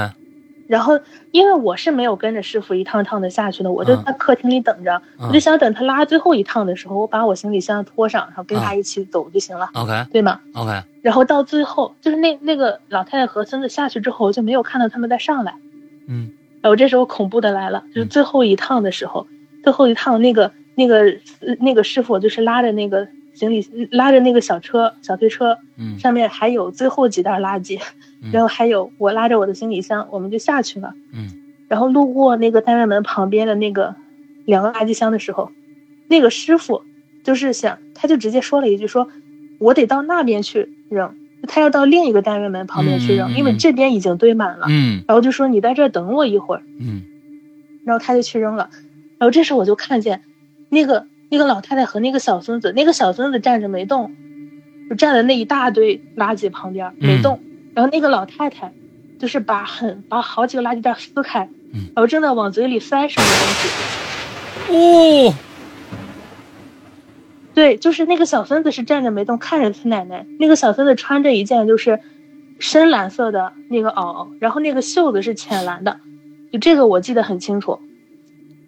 [0.68, 1.00] 然后，
[1.32, 4.04] 因为我是没有跟着师傅一趟趟的下去的，我就嗯。
[4.04, 10.06] 在客厅里等着，嗯我就想等他拉最后一趟的时候，我把我行李箱拖上，然后跟他嗯一起走就行了，OK。
[10.12, 15.54] 对吗？OK，然后到最后，就是那那个老太太和孙子下去之后，我就没有看到他们再上来。
[16.06, 16.30] 嗯。
[16.60, 18.08] 然后这时候恐怖的来了，就是嗯。
[18.08, 19.26] 最后一趟的时候，
[19.64, 20.98] 最后一趟那个那个
[21.40, 23.08] 呃那个师傅就是拉着那个
[23.39, 27.80] 行李拉着那个小车小推车，嗯上面还有最后几袋垃圾，
[28.22, 30.95] 嗯然后还有我拉着我的行李箱，我们就下去了。
[31.12, 31.28] 嗯
[31.68, 33.95] 然后路过那个单元门旁边的那个
[34.47, 35.53] 两个垃圾箱的时候，
[36.09, 36.82] 那个师傅
[37.22, 39.09] 就是想，他就直接说了一句说
[39.61, 41.14] ：“我得到那边去扔。”
[41.47, 44.66] 他要到另一个单元门旁边去扔，因为这边已经堆满了。
[44.68, 46.62] 嗯然后就说：“你在这儿等我一会儿。
[46.80, 47.03] 嗯”
[47.84, 48.70] 然后他就去扔了。
[49.18, 50.22] 然后这时候我就看见
[50.70, 54.14] 那个那个老太太和那个小孙子，那个小孙子站着没动，
[54.88, 57.40] 就站在那一大堆垃圾旁边没动。
[57.74, 58.72] 然后那个老太太
[59.18, 65.30] 就是把很把好几个垃圾袋撕开，嗯然后正在往嘴里塞什么东西。
[65.30, 65.34] 哦，
[67.54, 70.26] 对，就是那个小孙子是站着没动，看着他奶奶。
[70.38, 72.00] 那个小孙子穿着一件就是
[72.58, 76.00] 深蓝色的那个袄，然后那个袖子是浅蓝的，
[76.52, 77.78] 就这个我记得很清楚。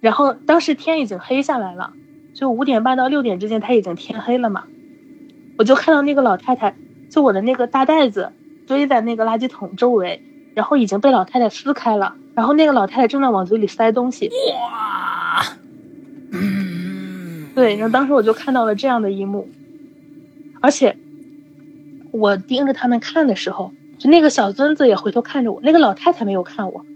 [0.00, 1.92] 然后当时天已经黑下来了，
[2.34, 4.64] 就五点半到六点之间，他已经天黑了嘛。
[5.58, 6.74] 我就看到那个老太太，
[7.10, 8.32] 就我的那个大袋子
[8.66, 10.22] 堆在那个垃圾桶周围，
[10.54, 14.30] 然后已经被老太太撕开了，然后那个老太太正在往嘴里塞东西。
[14.52, 15.44] 哇，
[16.32, 19.48] 嗯，对，然后当时我就看到了这样的一幕，
[20.60, 20.96] 而且
[22.10, 26.86] 我盯着他们看的时候，就那个小孙子也回头看着我，那个老太太没有看我。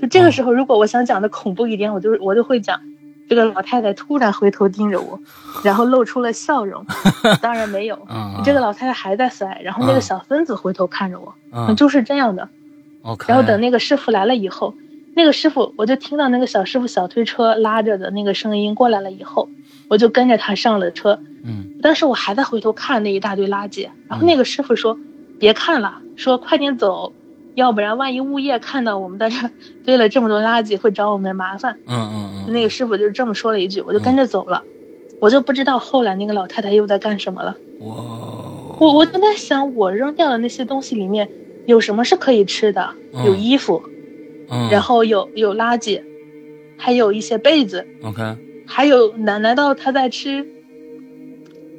[0.00, 2.80] 就这个时候，如果我想讲的恐怖一点，我就我就会讲，
[3.28, 5.18] 这个老太太突然回头盯着我，
[5.62, 6.84] 然后露出了笑容。
[7.40, 12.48] 当然没有，嗯，这个老太太还在塞，然后那个小孙子回头看着我，嗯就是这样的。
[13.28, 14.74] 然后等那个师傅来了以后，
[15.14, 19.48] 那个师傅我就听到那个小师傅小推车拉着的那个声音过来了以后，
[19.88, 21.20] 我就跟着他上了车。
[21.44, 24.98] 嗯当时我还在回头看那一大堆垃圾，然后那个师傅说
[25.38, 27.12] ：“别看了，说快点走，
[27.54, 29.36] 要不然万一物业看到我们在这
[29.84, 31.78] 堆了这么多垃圾，会找我们麻烦。
[31.86, 34.62] 嗯嗯嗯，那个师傅就这么说了一句，我就跟着走了。
[35.20, 37.56] 我就不知道后来那个老太太又在干什么了。
[37.80, 37.94] 哇，
[38.78, 41.28] 我我就在想，我扔掉的那些东西里面
[41.66, 42.90] 有什么是可以吃的？
[43.14, 43.82] 嗯有衣服，
[44.50, 46.02] 嗯，然后有有垃圾，
[46.76, 48.36] 还有一些被子，OK，
[48.66, 50.44] 还有难难道他在吃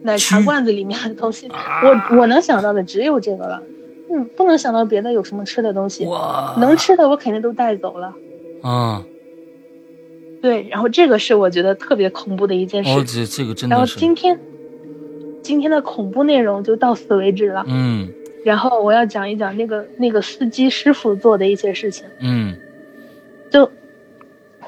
[0.02, 1.48] 奶茶罐子里面的东西？
[1.48, 3.62] 啊我我能想到的只有这个了，
[4.12, 6.06] 嗯，不能想到别的有什么吃的东西。
[6.06, 8.14] 哇，能吃的我肯定都带走了。
[8.62, 9.04] 啊，
[10.42, 12.90] 对，然后这个是我觉得特别恐怖的一件事。
[12.90, 14.40] 哦，这这个真然后，今天
[15.42, 17.64] 今天的恐怖内容就到此为止了。
[17.68, 18.08] 嗯
[18.44, 22.06] 然后我要讲一讲那个那个司机师傅做的一些事情。
[22.20, 22.56] 嗯
[23.50, 23.72] 就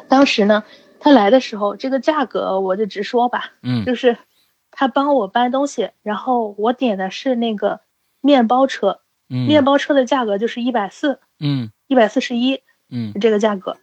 [0.08, 0.64] 当时呢，
[1.00, 4.18] 他来的时候，这个价格我就直说吧，嗯就是
[4.72, 7.82] 他帮我搬东西，然后我点的是那个
[8.22, 13.72] 面包车，面包车的价格就是一百四，嗯，一百四十一，嗯，这个价格。
[13.72, 13.80] 然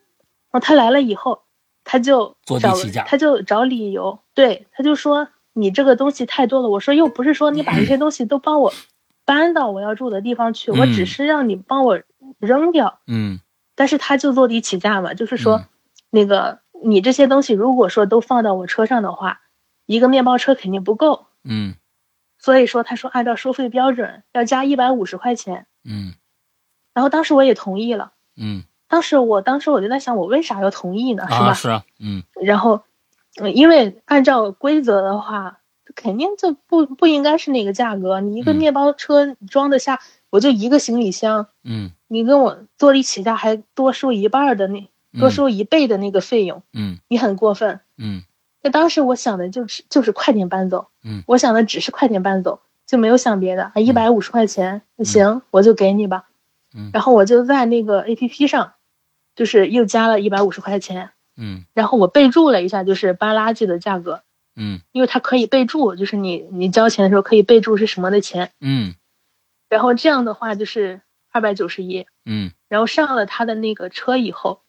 [0.52, 1.42] 后他来了以后，
[1.84, 2.74] 他就找
[3.06, 6.68] 他就找理由，对，他就说你这个东西太多了。
[6.68, 8.72] 我说又不是说你 把这些东西都帮我
[9.24, 12.00] 搬到我要住的地方去，我只是让你帮我
[12.38, 13.40] 扔掉，嗯。
[13.74, 15.64] 但是他就坐地起价嘛，就是说，
[16.10, 19.40] 那个你这些东西如果说都放到我车上的话，
[19.86, 21.74] 一个面包车肯定不够，嗯。
[22.44, 25.64] 所以说，他说按照收费标准要加一百五十块钱。
[25.82, 26.12] 嗯，
[26.92, 28.12] 然后当时我也同意了。
[28.36, 31.24] 嗯，当时我当时我就在想，我为啥要同意呢？
[31.30, 31.54] 是吧？
[31.54, 31.84] 是啊。
[31.98, 32.22] 嗯。
[32.42, 32.84] 然后，
[33.54, 35.60] 因为按照规则的话，
[35.94, 38.20] 肯定就不不应该是那个价格。
[38.20, 41.46] 你一个面包车装得下，我就一个行李箱。
[41.62, 41.92] 嗯。
[42.08, 44.86] 你跟我坐地起价还多收一半的那
[45.18, 46.62] 多收一倍的那个费用。
[46.74, 46.98] 嗯。
[47.08, 47.80] 你很过分。
[47.96, 48.22] 嗯。
[48.64, 56.24] 那当时我想的就是就是快点搬走，嗯，我想的只是快点搬走，就没有想别的啊，一百五十块钱行，我就给你吧，
[56.74, 58.72] 嗯，然后我就在那个 A P P 上，
[59.36, 64.22] 就是又加了一百五十块钱，嗯，然后我备注了一下，就是搬垃圾的价格，
[64.56, 68.94] 嗯，因为它可以备注，就是你你交钱的时候可以备注是什么的钱，嗯，
[69.68, 74.62] 然后这样的话就是二百九十一，嗯，然后上了他的那个车以后。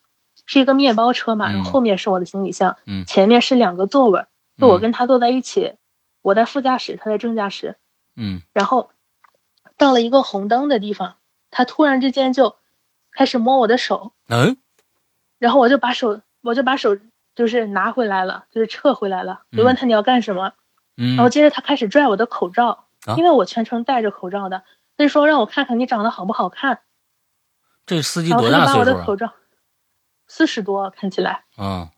[0.46, 4.26] 是一个面包车嘛，然后后面是我的行李箱，嗯，前面是两个座位，
[4.58, 5.76] 就我跟他坐在一起，
[6.22, 7.78] 我在副驾驶，他在正驾驶，
[8.16, 8.92] 嗯，然后
[9.78, 11.16] 到了一个红灯的地方，
[11.50, 12.56] 他突然之间就
[13.12, 14.58] 开始摸我的手，嗯，
[15.40, 16.98] 然后我就把手，我就把手
[17.34, 20.54] 就是拿回来了，就是撤回来了，就问他你要干什么，
[20.98, 22.86] 嗯，然后接着他开始拽我的口罩，
[23.18, 24.64] 因为我全程戴着口罩的，
[24.98, 26.80] 他就说让我看看你长得好不好看，
[27.86, 29.16] 这司机多大岁数？
[30.28, 31.90] 四十多看起来，嗯，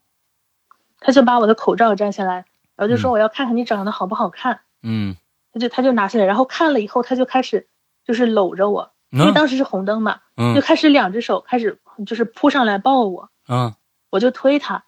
[1.00, 5.16] 他就把我的口罩摘下来，然后就说我要看看你长得好不好看，嗯，
[5.54, 7.68] 他就他就拿下来，然后看了以后，他就开始
[8.06, 13.74] 就是搂着我，因为当时是红灯嘛，嗯，就开始两只手开始就是扑上来抱我，嗯，
[14.10, 14.86] 我就推他，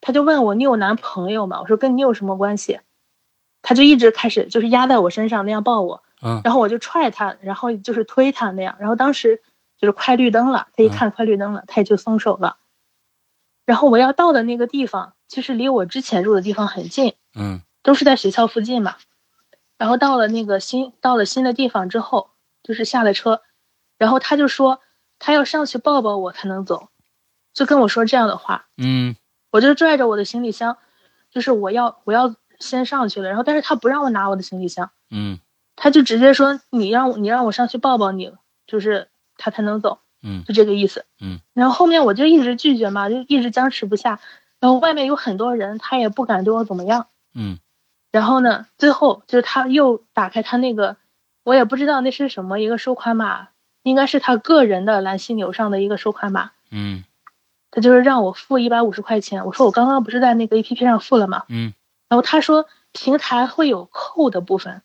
[0.00, 1.60] 他就问我你有男朋友吗？
[1.60, 2.80] 我说跟你有什么关系？
[3.62, 9.42] 他就一直开始就是压在我身上那样抱我，嗯，然后我就踹他，然后就是推他那样，然后当时
[9.78, 12.58] 就是快绿灯了，他一看快绿灯了，他也就松手了。
[13.64, 18.96] 然后我要到的那个地方，其实离我之前住的地方很近，嗯，都是在学校附近嘛。
[19.76, 22.30] 然后到了那个新到了新的地方之后，
[22.62, 23.42] 就是下了车，
[23.98, 24.80] 然后他就说
[25.18, 26.88] 他要上去抱抱我才能走，
[27.52, 29.16] 就跟我说这样的话，嗯，
[29.50, 30.76] 我就拽着我的行李箱，
[31.30, 35.40] 就是我要我要先上去了，然后但是他不让我拿我的行李箱，嗯，
[35.74, 38.32] 他就直接说你让我你让我上去抱抱你，
[38.66, 39.98] 就是他才能走。
[40.26, 41.04] 嗯，就这个意思。
[41.20, 44.18] 嗯，然后后面我就一直拒绝嘛，就一直僵持不下。
[44.58, 47.08] 然后外面有很多人，他也不敢对我怎么样。
[47.34, 47.58] 嗯，
[48.10, 50.96] 然后呢，最后就是他又打开他那个，
[51.42, 53.48] 我也不知道那是什么一个收款码，
[53.82, 56.52] 应该是他个人的蓝犀牛上的一个收款码。
[56.70, 57.04] 嗯，
[57.70, 59.44] 他就是让我付一百五十块钱。
[59.44, 61.42] 我说我刚刚不是在那个 A P P 上付了嘛？
[61.48, 61.74] 嗯，
[62.08, 64.80] 然后他说平台会有扣的部分，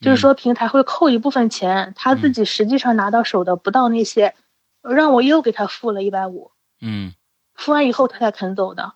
[0.00, 4.36] 就是说平台会扣一部分钱，他自己实际上拿到手的不到那些。
[4.82, 7.14] 让我又给他付了一百五，嗯，
[7.54, 8.94] 付完以后他才肯走的，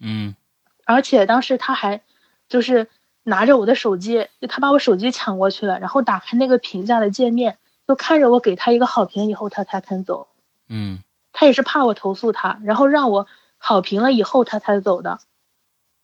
[0.00, 0.34] 嗯，
[0.84, 2.02] 而且当时他还
[2.48, 2.88] 就是
[3.22, 10.28] 拿着我的手机，就他把我手机抢过去了，然后打开那个评价的界面，就看着我给他一个好评以后他才肯走，
[10.68, 10.98] 嗯，
[11.32, 15.20] 他也是怕我投诉他，然后让我好评了以后他才走的，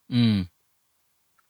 [0.08, 0.46] 嗯，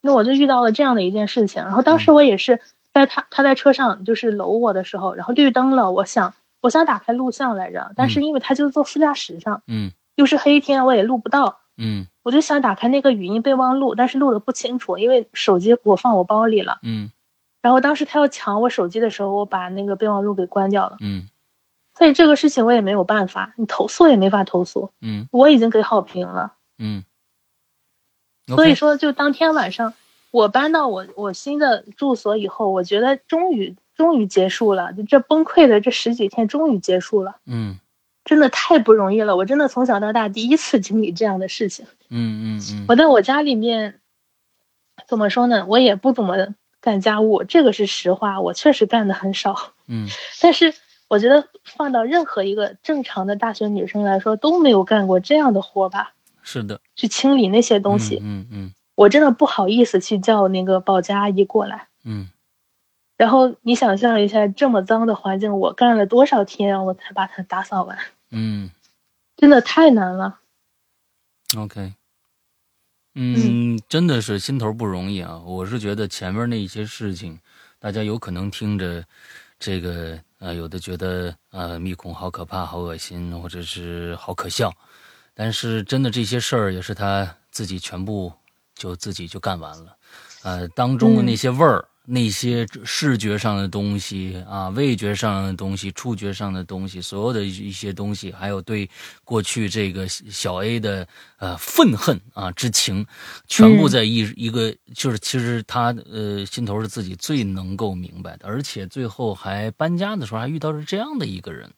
[0.01, 2.61] 那我就遇到了这样的一件事情，然后当时我也是
[2.95, 6.35] 在他他在车上就是搂我的时候，然后绿灯了，我想。
[6.63, 17.11] 我想打开录像来着，但是因为他就坐副驾驶上，嗯，又是黑天，我也录不到，嗯，我就想打开那个语音备忘录，但是录的不清楚，因为手机我放我包里了，嗯，
[17.61, 21.29] 然后当时他要抢我手机的时候，我把那个备忘录给关掉了，嗯，
[21.99, 27.03] 所以这个事情我也没有办法，你投诉也没法投诉，嗯，我已经给好评了，嗯，
[28.47, 29.95] 所以说就当天晚上
[30.31, 33.77] 我搬到我我新的住所以后，我觉得终于。
[33.97, 37.37] 终于结束了，就这崩溃的这十几天终于结束了。
[37.47, 37.79] 嗯，
[38.25, 39.37] 真的太不容易了。
[39.37, 41.87] 我真的从小到大第一次经历这样的事情。
[42.11, 42.85] 嗯嗯嗯。
[42.89, 44.01] 我在我家里面，
[45.07, 45.67] 怎么说呢？
[45.69, 49.73] 我也不怎么干家务，这个是实话，我确实干的很少。
[49.89, 50.09] 嗯。
[50.41, 50.75] 但是
[51.09, 56.15] 我觉得放到任何一个正常的大学女生来说，都没有干过这样的活吧？
[56.43, 56.81] 是的。
[56.97, 58.19] 去清理那些东西。
[58.23, 58.73] 嗯嗯。
[58.95, 61.89] 我真的不好意思去叫那个保洁阿姨过来。
[62.05, 62.29] 嗯。
[63.23, 67.97] 然后你想象一下，这么脏的环境，我干了多少天，我才把它打扫完？
[68.33, 68.69] 嗯，
[69.37, 70.41] 真的太难了。
[71.57, 71.95] OK，
[73.15, 75.39] 嗯，真的是心头不容易啊！
[75.47, 77.39] 我是觉得前面那一些事情，
[77.79, 79.05] 大家有可能听着
[79.57, 84.73] 这个呃，有的觉得呃，密孔好可怕、好恶心，或者是好可笑。
[85.33, 88.33] 但是真的这些事儿也是他自己全部
[88.75, 89.97] 就自己就干完了，
[90.43, 91.87] 呃，当中的那些味儿。
[92.05, 98.91] 那些视觉上的东西啊，味觉上的东西，触觉上的东西，所有的一些东西，还有对
[99.23, 101.07] 过去这个小 A 的
[101.39, 103.07] 呃愤恨啊之情，
[103.47, 111.71] 全部在一一个就是其实他呃心头是自己最能够明白的，而且最后还搬家的时候还遇到了这样的一个人，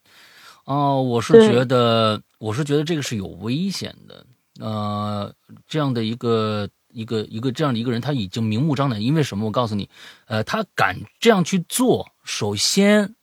[0.64, 4.27] 哦，我是觉得我是觉得这个是有危险的，
[4.59, 5.35] 呃，
[5.68, 6.66] 这样的一个。
[6.95, 9.45] 一个一个这样的一个人，他已经明目张胆，因为什么？
[9.47, 9.91] 我告诉你，
[10.27, 13.17] 呃，他敢这样去做，首先，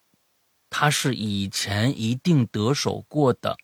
[0.70, 3.58] 他是以前一定得手过的。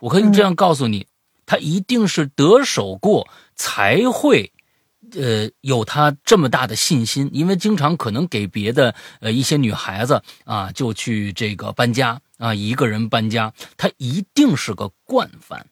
[0.00, 1.06] 我可以这样告诉你，
[1.46, 3.26] 他一定是得手过，
[3.56, 4.52] 才会，
[5.12, 7.30] 呃，有他这么大的信心。
[7.32, 15.66] 因为经常可能给别的呃一些女孩子啊，就去这个搬家啊，一个人搬家，他一定是个惯犯。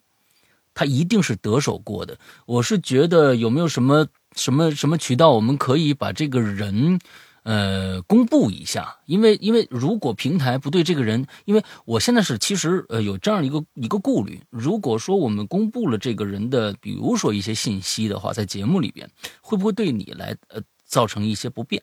[0.74, 2.16] 他一定是得手过的。
[2.46, 6.98] 我是觉得有没有什么什么什么渠道，我们可以把这个人，
[7.42, 8.96] 呃，公布一下。
[9.06, 14.40] 因为因为如果平台不对这个人，因为我现在是其实呃有这样一个一个顾虑。
[14.50, 19.10] 如果说我们公布了这个人的，比如说一些信息的话，在节目里边，
[19.40, 21.82] 会不会对你来呃造成一些不便？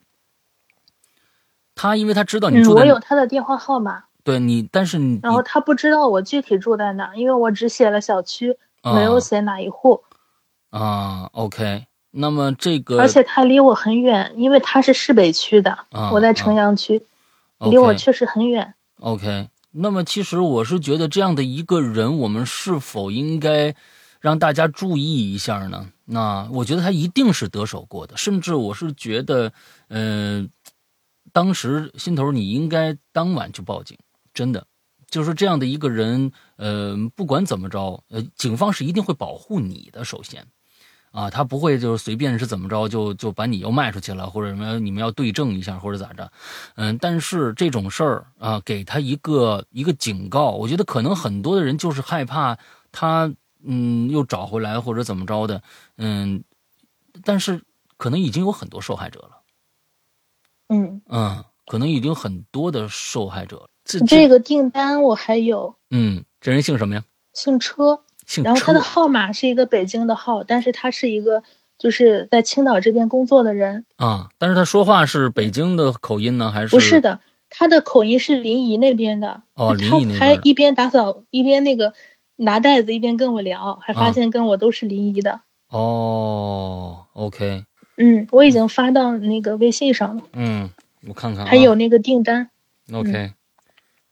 [1.75, 8.57] 他因为他知道你住我有他的电话号码，对你，但是你然后他不知道我具体住在哪，因为我只写了小区。
[8.83, 10.03] 没有写哪一户，
[10.69, 15.77] 啊，OK，那么这个，而且他离我很远，因为他是市北区的，
[16.11, 17.01] 我在城阳区，
[17.59, 18.73] 离我确实很远。
[19.01, 23.75] OK，那么其实我是觉得这样的一个人，我们是否应该
[24.19, 25.89] 让大家注意一下呢？
[26.05, 29.51] 那我觉得他一定是得手过的，甚至我是觉得，
[29.89, 30.49] 嗯，
[31.31, 33.97] 当时心头你应该当晚就报警，
[34.33, 34.65] 真的。
[35.09, 40.03] 就是这样的一个人，呃，不管怎么着，呃，警方是一定会保护你的。
[40.03, 40.45] 首先，
[41.11, 46.29] 啊，他不会就是随便是怎么着就就把你又卖出去了，或者什么，你们要对证一下或者咋着，
[46.75, 52.57] 嗯，但是这种事儿啊，给他一个一个警告，我觉得可能很多的人就是害怕
[52.91, 53.33] 他，
[53.63, 55.63] 嗯，又找回来或者怎么着的，
[55.95, 56.43] 嗯，
[57.23, 57.61] 但是
[57.95, 59.41] 可能已经有很多受害者了，
[60.67, 63.69] 嗯嗯，可能已经很多的受害者。
[63.85, 67.03] 这这个订单我还有，嗯，这人姓什么呀？
[67.33, 71.43] 姓车，姓然后他的号码是一个北京的号，但是他是一个
[71.77, 74.29] 就是在青岛这边工作的人啊。
[74.37, 77.19] 但是他说话是北京的口音呢，还是不是的？
[77.49, 80.19] 他的口音是临沂那边的哦，临沂那边。
[80.19, 81.93] 还一边打扫一边那个
[82.35, 85.41] 拿袋子，一边跟我聊，还发现跟我都是临沂的。
[85.69, 87.65] 哦，OK。
[87.97, 90.23] 嗯，我已经发到那个微信上了。
[90.33, 90.69] 嗯，
[91.07, 91.45] 我看看。
[91.45, 92.49] 还有那个订单。
[92.93, 93.33] OK。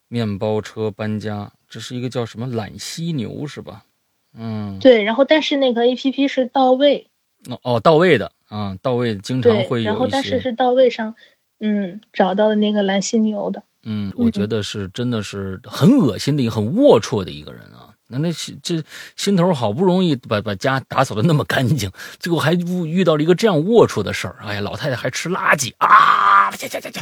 [0.08, 3.84] 面包车搬家，这是一个叫什么懒犀牛是吧？
[4.38, 5.04] 嗯，对。
[5.04, 7.08] 然后，但是那个 A P P 是到位。
[7.50, 11.16] 哦哦，到位的啊，到位经常会有然后，但是是到位上，
[11.60, 13.64] 嗯，找到的那个蓝犀牛的。
[13.84, 17.94] 嗯，我觉得是真的是很恶心的一个很龌龊的一个人啊。
[18.10, 18.32] 那那
[18.64, 18.82] 这
[19.16, 24.38] 心头好不容易把把家打扫的那么干净，最后还遇到了一个这样龌龊的事儿。
[24.42, 26.37] 哎呀，老太太还吃垃圾啊！
[26.52, 27.02] 去去去去。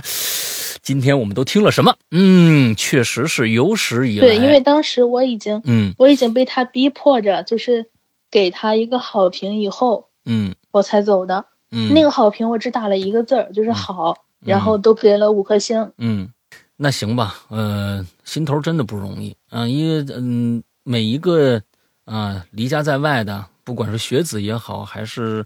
[0.82, 1.96] 今天我们都听了什么？
[2.12, 4.28] 嗯，确实是有史以来。
[4.28, 7.86] 对，因为当时我已经，嗯，我已经被他逼迫着，就是
[8.30, 11.46] 给他一个好评以后，嗯，我才走的。
[11.72, 15.92] 嗯，那个好评我只打了一个字儿，就是好，然后都给了五颗星。
[15.98, 16.30] 嗯，
[16.78, 21.60] 那行吧，呃，心头真的不容易啊，因为嗯，每一个
[22.06, 25.44] 啊离家在外的，不管是学子也好，还是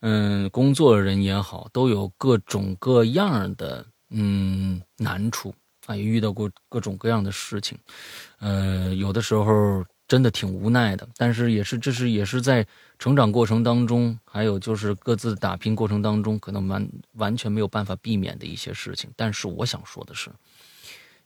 [0.00, 3.86] 嗯工作人也好，都有各种各样的。
[4.12, 5.54] 嗯，难处
[5.86, 7.78] 啊，也遇到过各种各样的事情，
[8.40, 12.66] 呃，有的时候真的挺无奈的，但是也是这是也是在
[12.98, 19.08] 成长过程当中，还有就是各自打拼过程当中，可能完完全没有办法避免的一些事情。
[19.14, 20.28] 但是我想说的是，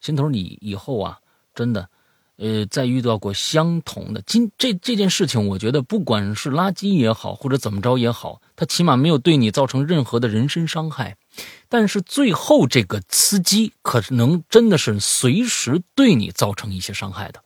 [0.02, 1.18] 心头你以后啊，
[1.54, 1.88] 真的。
[2.36, 11.16] 呃，在遇到过相同的今这这件事情，我觉得不管是垃圾也好，或者怎么着也好，他起码没有对你造成任何的人身伤害。
[11.68, 17.42] 但是最后这个司机可能真的是随时对你造成一些伤害的，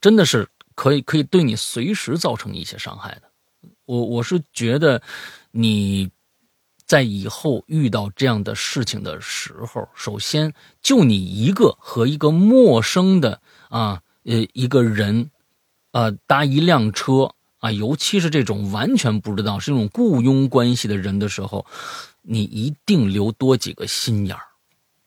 [0.00, 3.22] 真的是可以可以对你随时造成一些伤害的。
[3.84, 5.02] 我我是觉得
[5.50, 6.10] 你。
[6.86, 15.30] 在以后遇到这样的事情的时候，首先就你一个和一个陌生的啊呃一个人，
[15.92, 21.64] 啊搭一辆车啊，尤其是这种完全不知道是这种雇佣关系的人的时候，
[22.20, 24.42] 你一定留多几个心眼儿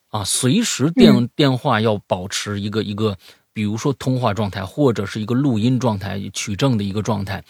[0.09, 3.15] 啊，随时电电话要保持一个一个，
[3.53, 7.43] 比如说通话状态，或者是一个录音状态，取证的一个状态。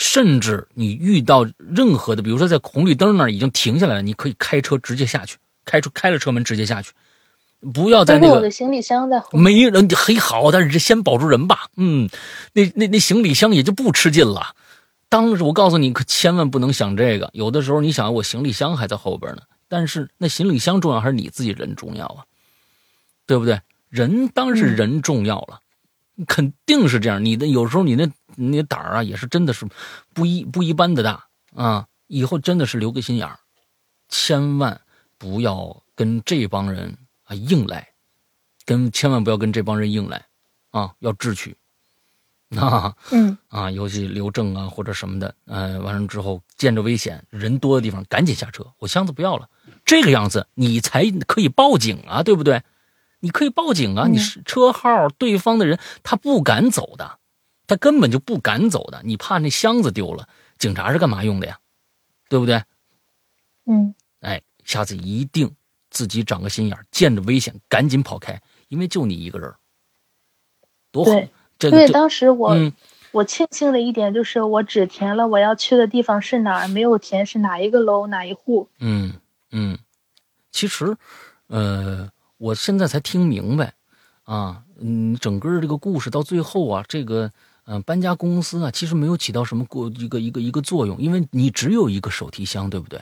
[0.00, 5.36] 甚至你遇到任何的，比如说在红绿灯那儿已经停下来了，你可以开车直接下去，
[5.66, 6.92] 开出开了车门直接下去，
[7.74, 8.36] 不要在那个。
[8.36, 9.38] 我的行李箱在后。
[9.38, 11.66] 没人很好，但是先保住人吧。
[11.76, 12.08] 嗯，
[12.54, 14.54] 那那那行李箱也就不吃劲了。
[15.10, 17.28] 当时我告诉你，可千万不能想这个。
[17.34, 22.24] 有的时候你想，我行李箱还在后边呢，但是那行李箱重要还是你自己人重要啊？
[23.26, 23.60] 对不对？
[23.90, 25.60] 人当然是人重要了。
[26.26, 28.06] 肯定是这样，你的有时候你那
[28.40, 29.66] 你胆儿啊，也是真的是
[30.14, 31.86] 不一不一般的大啊！
[32.06, 33.38] 以后真的是留个心眼儿，
[34.08, 34.80] 千万
[35.18, 37.88] 不要跟这帮人啊硬来，
[38.64, 40.26] 跟千万不要跟这帮人硬来
[40.70, 40.94] 啊！
[41.00, 41.56] 要智取
[42.56, 49.48] 啊，嗯啊，尤其刘正啊或者什么的，呃，完了之后见着危险人多的地方赶紧下车，我箱子不要了，
[49.84, 52.62] 这个样子你才可以报警啊，对不对？
[53.20, 54.08] 你可以报警啊！
[54.08, 57.19] 你是车号，对方的人他不敢走的，
[57.70, 59.00] 他根本就不敢走的。
[59.04, 61.56] 你怕那箱子丢了，警察是干嘛用的呀？
[62.28, 62.60] 对不对？
[63.66, 65.54] 嗯，哎，下次一定
[65.88, 69.54] 自己长个心眼见着危险赶紧跑开，因为就你一个人，
[70.90, 71.12] 多好。
[71.56, 72.56] 这个，因为当时我
[73.12, 78.68] 我庆幸的一点就是我只填了我要去的地方是哪儿，没有填是哪一个楼哪一户。
[78.80, 79.12] 嗯
[79.52, 79.78] 嗯，
[80.50, 80.96] 其实，
[81.46, 82.10] 呃。
[82.40, 83.74] 我现在才听明白，
[84.22, 87.30] 啊，嗯，整个这个故事到最后啊，这个，
[87.72, 93.00] 嗯，搬家公司啊，其实没有起到什么过一个一个一个作用，因为你只有一个手提箱，对不对？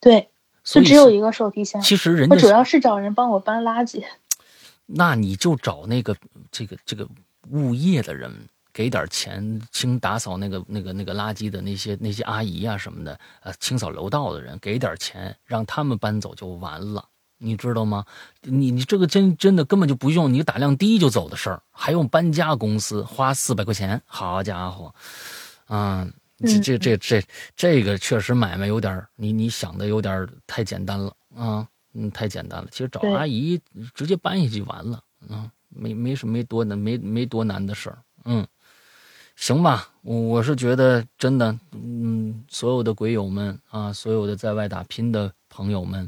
[0.00, 0.28] 对，
[0.64, 1.80] 就只有一个手提箱。
[1.80, 4.02] 其实人家我主要是找人帮我搬垃圾。
[4.86, 6.16] 那你就找那个
[6.50, 7.06] 这个这个
[7.50, 8.28] 物业的人，
[8.72, 17.04] 给点钱清打扫那个那个那个垃圾的那些那些阿姨啊什么的，呃，清扫楼道的人，给点钱让他们搬走就完了。
[17.42, 18.04] 你知道吗？
[18.42, 24.00] 你你这个真真的根本就不用你打量低就走的事儿，还用搬家公司花四百块钱？
[24.04, 24.94] 好家伙，
[25.66, 26.06] 啊，
[26.38, 27.22] 这这这这
[27.56, 32.68] 这个确实买卖有点你你想的有点太简单了啊，嗯，太简单了。
[32.70, 33.58] 其实找阿姨
[33.94, 37.98] 直接搬下去就完了啊，没没什么没多难没没多难的事儿。
[38.26, 38.46] 嗯，
[39.34, 46.06] 行吧，我我是觉得真的，嗯，所有的鬼友们啊，所有的在外打拼的朋友们。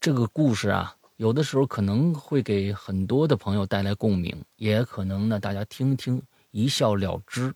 [0.00, 6.22] 这个故事啊，有的时候可能会给很多的朋友带来共鸣，也可能呢大家听听
[6.52, 7.52] 一笑了之。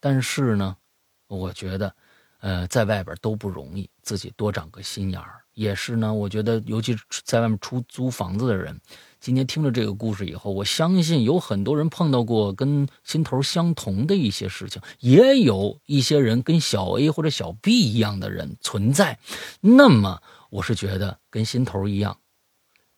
[0.00, 0.74] 但是呢，
[1.28, 1.94] 我觉得，
[2.40, 6.14] 呃，在外边都不容易，自己多长个心眼儿也是呢。
[6.14, 8.80] 我觉得，尤其是在外面出租房子的人，
[9.20, 19.18] 今天听了这个故事以后，我相信有很多人碰到过跟心头相同的一些事情，也有一些人跟小 A 或者小 B 一样的人存在。
[19.60, 20.22] 那么。
[20.52, 22.14] 我是觉得跟心头一样，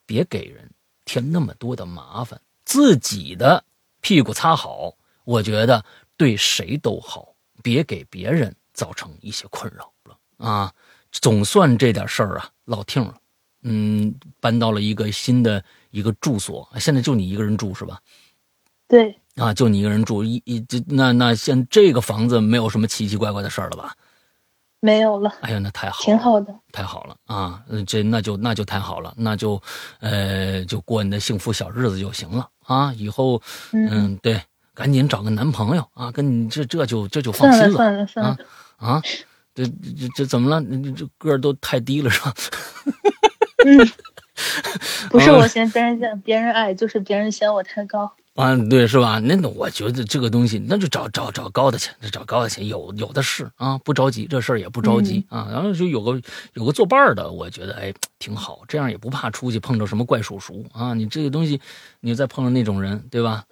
[0.05, 0.69] 别给人
[1.05, 3.65] 添那么多的麻烦，自己的
[4.01, 4.93] 屁股擦好，
[5.23, 5.85] 我觉得
[6.17, 7.33] 对谁都好，
[7.63, 10.75] 别给别人造成一些困扰了啊！
[11.13, 13.17] 总算这点事儿啊，落听了。
[13.63, 18.01] 嗯，搬到了一个新的一个住所，现在就你一个人住是吧？
[18.89, 23.95] 对，啊，就你一个人住，一一这那那现这个房子没有什么奇奇怪怪的事儿了吧？
[24.85, 27.62] 没有了，哎呀，那太好，挺好的，太好了啊！
[27.87, 29.59] 这那就那就太好了，那就，
[30.01, 32.93] 呃，就过你的幸福小日子就行了啊！
[32.93, 33.41] 以后，
[33.72, 34.39] 嗯，对，
[34.74, 36.12] 赶紧找个男朋友啊！
[36.12, 38.37] 跟你这这就这就放心了，算了算了
[38.76, 39.01] 啊！
[39.55, 40.61] 这这这怎么了？
[40.61, 42.35] 你这个儿都太低了是吧？
[43.64, 43.78] 嗯，
[45.11, 48.12] 不是我嫌别人嫌别人矮，就是别人嫌我太高。
[48.35, 49.20] 啊，对，是吧？
[49.20, 55.47] 那我觉得这个东西，那就找找找高的去，找高的去，有有的是啊，不着急，这事儿也不着急啊。
[55.53, 56.20] 然后就有个
[56.55, 60.95] 有个作伴的，我觉得哎挺好，这样也不怕出去碰着什么怪叔叔啊。
[60.95, 61.61] 你这个东西，
[62.01, 63.45] 你再碰到那种人，对吧？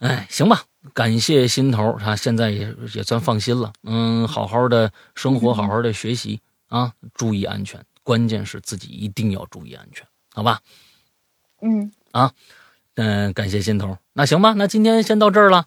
[0.00, 0.62] 哎，行吧，
[0.92, 3.72] 感谢心头啊，现在也也算放心了。
[3.84, 10.06] 嗯，好好的生活，好好的学习啊，注意安全，关键是自己一定要注意安全，
[10.36, 10.60] 好吧？
[11.62, 12.30] 嗯，啊。
[12.96, 13.98] 嗯，感谢心头。
[14.14, 15.66] 那行吧，那今天先到这儿了，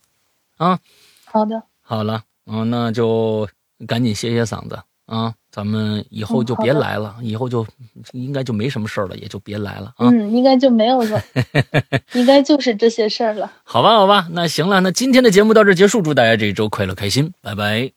[0.58, 0.80] 啊，
[1.26, 3.48] 好的，好了，嗯，那就
[3.88, 7.66] 赶紧歇歇嗓子啊，咱们以后就别来了，以后就
[8.14, 10.10] 应该就没什么事儿了，也就别来了啊。
[10.10, 11.22] 嗯，应该就没有了，
[12.14, 13.52] 应该就是这些事儿了。
[13.64, 17.92] 好吧，好吧，那行了，那今天的节目到这结束，祝大家这一周快乐开心，拜拜。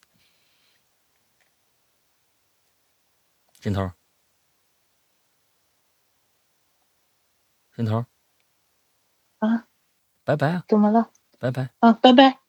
[3.61, 3.91] 镜头，
[7.77, 8.05] 心头。
[9.39, 9.67] 啊，
[10.25, 10.65] 拜拜啊！
[10.69, 11.11] 怎么了？
[11.39, 12.42] 拜拜啊，拜拜。